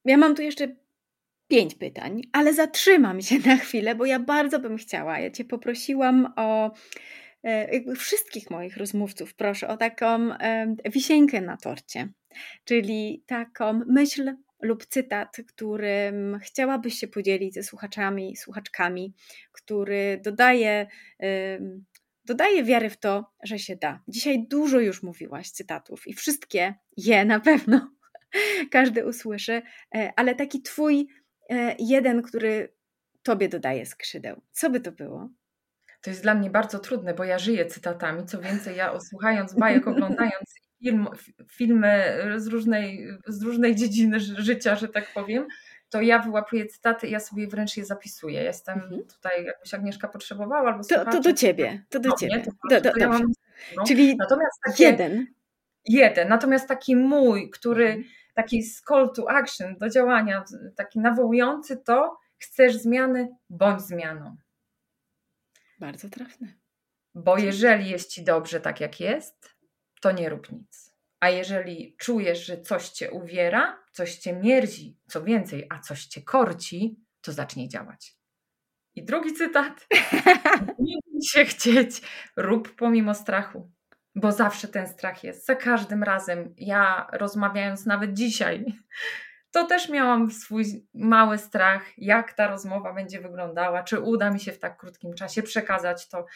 Ja 0.05 0.17
mam 0.17 0.35
tu 0.35 0.43
jeszcze 0.43 0.69
pięć 1.49 1.75
pytań, 1.75 2.23
ale 2.33 2.55
zatrzymam 2.55 3.23
się 3.23 3.39
na 3.39 3.57
chwilę, 3.57 3.95
bo 3.95 4.07
ja 4.07 4.21
bardzo 4.21 4.59
bym 4.59 4.77
chciała. 4.77 5.19
Ja 5.19 5.31
Cię 5.31 5.45
poprosiłam 5.45 6.33
o 6.37 6.71
jakby 7.73 7.97
wszystkich 7.97 8.51
moich 8.51 8.77
rozmówców 8.77 9.35
proszę 9.35 9.69
o 9.69 9.77
taką 9.77 10.31
wisienkę 10.91 11.41
na 11.41 11.57
torcie, 11.57 12.09
czyli 12.65 13.25
taką 13.27 13.81
myśl 13.87 14.35
lub 14.63 14.87
cytat, 14.87 15.37
którym 15.49 16.39
chciałabyś 16.43 16.95
się 16.95 17.09
podzielić 17.09 17.55
ze 17.55 17.63
słuchaczami, 17.63 18.37
słuchaczkami, 18.37 19.15
który 19.53 20.21
dodaje, 20.25 20.87
dodaje 22.25 22.65
wiary 22.65 22.91
w 22.91 22.97
to, 22.97 23.33
że 23.43 23.59
się 23.59 23.77
da. 23.77 24.03
Dzisiaj 24.09 24.49
dużo 24.49 24.81
już 24.81 25.03
mówiłaś 25.03 25.51
cytatów 25.51 26.07
i 26.07 26.15
wszystkie 26.15 26.75
je 26.97 27.25
na 27.25 27.41
pewno 27.41 27.91
każdy 28.71 29.07
usłyszy, 29.07 29.63
e, 29.95 30.13
ale 30.17 30.35
taki 30.35 30.63
twój 30.63 31.09
e, 31.51 31.77
jeden, 31.79 32.23
który 32.23 32.75
tobie 33.23 33.49
dodaje 33.49 33.87
skrzydeł. 33.87 34.43
Co 34.53 34.71
by 34.71 34.81
to 34.81 34.93
było? 34.93 35.29
To 36.05 36.11
jest 36.11 36.23
dla 36.23 36.35
mnie 36.35 36.51
bardzo 36.51 36.79
trudne, 36.79 37.15
bo 37.15 37.25
ja 37.25 37.39
żyję 37.39 37.67
cytatami. 37.67 38.27
Co 38.27 38.41
więcej, 38.41 38.77
ja 38.77 39.01
słuchając 39.01 39.55
bajek, 39.55 39.89
oglądając 39.89 40.55
film, 40.83 41.07
filmy 41.51 42.19
z 42.37 42.47
różnej, 42.47 43.09
z 43.27 43.43
różnej 43.43 43.75
dziedziny 43.77 44.21
życia, 44.21 44.77
że 44.77 44.89
tak 44.89 45.13
powiem, 45.15 45.47
to 45.91 46.01
ja 46.01 46.19
wyłapuję 46.19 46.67
cytaty 46.67 47.07
i 47.07 47.11
ja 47.11 47.21
sobie 47.21 47.47
wręcz 47.47 47.77
je 47.77 47.85
zapisuję. 47.85 48.43
Jestem 48.43 48.75
mhm. 48.75 49.05
tutaj, 49.05 49.45
jakbyś 49.45 49.75
Agnieszka 49.75 50.09
potrzebowała 50.09 50.69
albo 50.71 50.85
to, 50.85 51.05
to 51.05 51.21
do 51.21 51.33
ciebie, 51.33 51.85
to 51.89 52.01
do 52.01 52.09
no, 52.09 52.17
ciebie. 52.17 52.43
to, 52.43 52.81
do, 52.81 52.81
do, 52.81 52.97
ja 52.97 53.09
mam. 53.09 53.23
Czyli 53.87 54.19
takie, 54.67 54.85
jeden. 54.85 55.27
Jeden. 55.85 56.29
Natomiast 56.29 56.69
taki 56.69 56.97
mój, 56.97 57.51
który 57.51 57.87
mhm. 57.87 58.05
taki 58.35 58.63
call 58.89 59.13
to 59.17 59.31
action, 59.31 59.77
do 59.77 59.89
działania, 59.89 60.45
taki 60.77 61.01
nawołujący 61.01 61.77
to 61.77 62.19
chcesz 62.39 62.77
zmiany, 62.77 63.29
bądź 63.51 63.83
zmianą. 63.83 64.37
Bardzo 65.79 66.09
trafne. 66.09 66.55
Bo 67.15 67.39
jeżeli 67.39 67.91
jest 67.91 68.11
ci 68.11 68.25
dobrze 68.25 68.61
tak 68.61 68.81
jak 68.81 69.01
jest, 69.01 69.55
to 70.01 70.13
nie 70.13 70.29
rób 70.29 70.53
nic. 70.53 70.95
A 71.21 71.31
jeżeli 71.31 71.97
czujesz, 71.99 72.47
że 72.47 72.61
coś 72.61 72.89
cię 72.89 73.11
uwiera, 73.11 73.85
coś 73.93 74.17
cię 74.17 74.33
mierzi, 74.33 74.99
co 75.09 75.25
więcej, 75.25 75.67
a 75.71 75.79
coś 75.79 76.05
cię 76.05 76.23
korci, 76.23 77.01
to 77.21 77.33
zacznij 77.33 77.69
działać. 77.69 78.17
I 78.95 79.05
drugi 79.05 79.33
cytat. 79.33 79.87
Nie 80.79 80.97
bój 81.07 81.23
się 81.23 81.45
chcieć, 81.45 82.03
rób 82.37 82.77
pomimo 82.77 83.15
strachu, 83.15 83.71
bo 84.15 84.33
zawsze 84.33 84.69
ten 84.69 84.89
strach 84.89 85.25
jest. 85.25 85.47
Za 85.47 85.55
każdym 85.55 86.03
razem, 86.03 86.55
ja 86.57 87.07
rozmawiając 87.13 87.87
nawet 87.87 88.15
dzisiaj, 88.15 88.65
to 89.55 89.65
też 89.65 89.89
miałam 89.89 90.31
swój 90.31 90.87
mały 90.95 91.39
strach, 91.39 91.99
jak 91.99 92.33
ta 92.33 92.47
rozmowa 92.47 92.93
będzie 92.93 93.21
wyglądała, 93.21 93.83
czy 93.83 94.01
uda 94.01 94.31
mi 94.31 94.41
się 94.41 94.53
w 94.53 94.59
tak 94.59 94.77
krótkim 94.77 95.15
czasie 95.15 95.43
przekazać 95.43 96.09
to, 96.09 96.27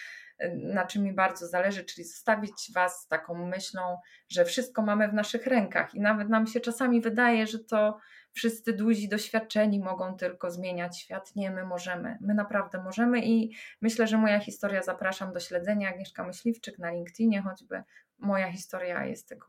na 0.54 0.86
czym 0.86 1.02
mi 1.02 1.12
bardzo 1.12 1.46
zależy, 1.46 1.84
czyli 1.84 2.04
zostawić 2.04 2.70
Was 2.74 3.02
z 3.02 3.08
taką 3.08 3.46
myślą, 3.46 3.98
że 4.28 4.44
wszystko 4.44 4.82
mamy 4.82 5.08
w 5.08 5.14
naszych 5.14 5.46
rękach 5.46 5.94
i 5.94 6.00
nawet 6.00 6.28
nam 6.28 6.46
się 6.46 6.60
czasami 6.60 7.00
wydaje, 7.00 7.46
że 7.46 7.58
to 7.58 7.98
wszyscy 8.32 8.72
duzi, 8.72 9.08
doświadczeni 9.08 9.80
mogą 9.80 10.16
tylko 10.16 10.50
zmieniać 10.50 11.00
świat. 11.00 11.36
Nie, 11.36 11.50
my 11.50 11.64
możemy, 11.64 12.18
my 12.20 12.34
naprawdę 12.34 12.82
możemy 12.82 13.20
i 13.24 13.56
myślę, 13.80 14.06
że 14.06 14.18
moja 14.18 14.40
historia 14.40 14.82
zapraszam 14.82 15.32
do 15.32 15.40
śledzenia. 15.40 15.88
Agnieszka 15.88 16.24
Myśliwczyk 16.24 16.78
na 16.78 16.90
LinkedInie, 16.90 17.42
choćby 17.42 17.82
moja 18.18 18.52
historia 18.52 19.04
jest 19.04 19.28
tego 19.28 19.46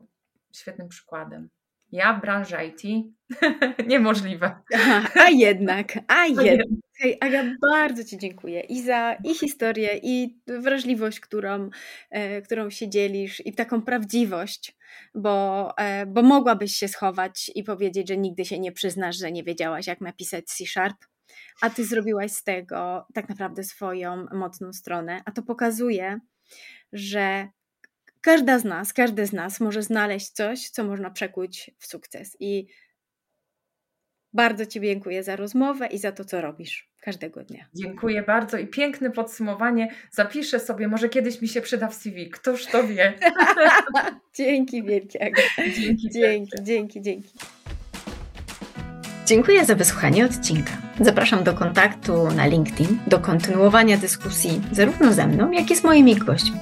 świetnym 0.52 0.88
przykładem. 0.88 1.50
Ja 1.92 2.14
w 2.14 2.20
branży 2.20 2.56
IT 2.66 3.12
niemożliwe. 3.88 4.56
Aha, 4.74 5.08
a 5.14 5.30
jednak, 5.30 5.98
a 6.08 6.26
jednak. 6.44 6.66
Hej, 6.94 7.16
Aga, 7.20 7.44
bardzo 7.70 8.04
Ci 8.04 8.18
dziękuję 8.18 8.60
i 8.60 8.82
za 8.82 9.16
i 9.24 9.34
historię, 9.34 10.00
i 10.02 10.40
wrażliwość, 10.46 11.20
którą, 11.20 11.70
e, 12.10 12.42
którą 12.42 12.70
się 12.70 12.88
dzielisz, 12.88 13.46
i 13.46 13.54
taką 13.54 13.82
prawdziwość, 13.82 14.76
bo, 15.14 15.68
e, 15.78 16.06
bo 16.06 16.22
mogłabyś 16.22 16.76
się 16.76 16.88
schować 16.88 17.50
i 17.54 17.64
powiedzieć, 17.64 18.08
że 18.08 18.16
nigdy 18.16 18.44
się 18.44 18.58
nie 18.58 18.72
przyznasz, 18.72 19.16
że 19.16 19.32
nie 19.32 19.44
wiedziałaś, 19.44 19.86
jak 19.86 20.00
napisać 20.00 20.44
C-Sharp, 20.44 20.96
a 21.60 21.70
Ty 21.70 21.84
zrobiłaś 21.84 22.32
z 22.32 22.42
tego 22.42 23.06
tak 23.14 23.28
naprawdę 23.28 23.64
swoją 23.64 24.26
mocną 24.32 24.72
stronę, 24.72 25.22
a 25.24 25.32
to 25.32 25.42
pokazuje, 25.42 26.20
że 26.92 27.48
każda 28.20 28.58
z 28.58 28.64
nas, 28.64 28.92
każdy 28.92 29.26
z 29.26 29.32
nas 29.32 29.60
może 29.60 29.82
znaleźć 29.82 30.30
coś, 30.30 30.68
co 30.68 30.84
można 30.84 31.10
przekuć 31.10 31.70
w 31.78 31.86
sukces. 31.86 32.36
I 32.40 32.66
bardzo 34.32 34.66
Ci 34.66 34.80
dziękuję 34.80 35.22
za 35.22 35.36
rozmowę 35.36 35.86
i 35.86 35.98
za 35.98 36.12
to, 36.12 36.24
co 36.24 36.40
robisz 36.40 36.90
każdego 37.00 37.44
dnia. 37.44 37.68
Dziękuję 37.74 38.22
bardzo 38.22 38.58
i 38.58 38.66
piękne 38.66 39.10
podsumowanie. 39.10 39.94
Zapiszę 40.10 40.60
sobie, 40.60 40.88
może 40.88 41.08
kiedyś 41.08 41.42
mi 41.42 41.48
się 41.48 41.60
przyda 41.60 41.88
w 41.88 41.94
CV. 41.94 42.30
Któż 42.30 42.66
to 42.66 42.86
wie? 42.86 43.12
dzięki 44.34 44.82
wielkie. 44.82 45.30
Dzięki, 45.76 46.10
dzięki, 46.10 46.62
dzięki, 46.62 47.02
dzięki. 47.02 47.32
Dziękuję 49.30 49.64
za 49.64 49.74
wysłuchanie 49.74 50.24
odcinka. 50.24 50.72
Zapraszam 51.00 51.44
do 51.44 51.54
kontaktu 51.54 52.30
na 52.30 52.46
LinkedIn, 52.46 52.98
do 53.06 53.18
kontynuowania 53.18 53.96
dyskusji 53.96 54.60
zarówno 54.72 55.12
ze 55.12 55.26
mną, 55.26 55.50
jak 55.50 55.70
i 55.70 55.76
z 55.76 55.84
moimi 55.84 56.16
gośćmi. 56.16 56.56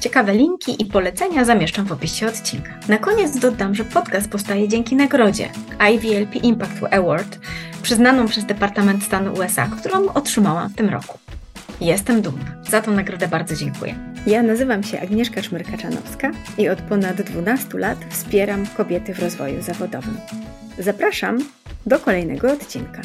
Ciekawe 0.00 0.34
linki 0.34 0.82
i 0.82 0.86
polecenia 0.86 1.44
zamieszczam 1.44 1.86
w 1.86 1.92
opisie 1.92 2.26
odcinka. 2.26 2.70
Na 2.88 2.98
koniec 2.98 3.38
dodam, 3.38 3.74
że 3.74 3.84
podcast 3.84 4.28
powstaje 4.28 4.68
dzięki 4.68 4.96
nagrodzie 4.96 5.48
IVLP 5.78 6.36
Impact 6.36 6.94
Award, 6.94 7.38
przyznaną 7.82 8.26
przez 8.26 8.44
Departament 8.44 9.04
Stanu 9.04 9.32
USA, 9.32 9.68
którą 9.80 10.08
otrzymałam 10.08 10.68
w 10.68 10.74
tym 10.74 10.88
roku. 10.88 11.18
Jestem 11.80 12.22
dumna. 12.22 12.62
Za 12.70 12.82
tą 12.82 12.92
nagrodę 12.92 13.28
bardzo 13.28 13.56
dziękuję. 13.56 13.94
Ja 14.26 14.42
nazywam 14.42 14.82
się 14.82 15.00
Agnieszka 15.00 15.40
Czmyrka-Czanowska 15.40 16.32
i 16.58 16.68
od 16.68 16.82
ponad 16.82 17.22
12 17.22 17.78
lat 17.78 17.98
wspieram 18.08 18.66
kobiety 18.66 19.14
w 19.14 19.18
rozwoju 19.18 19.62
zawodowym. 19.62 20.16
Zapraszam 20.78 21.38
do 21.86 21.98
kolejnego 21.98 22.52
odcinka. 22.52 23.02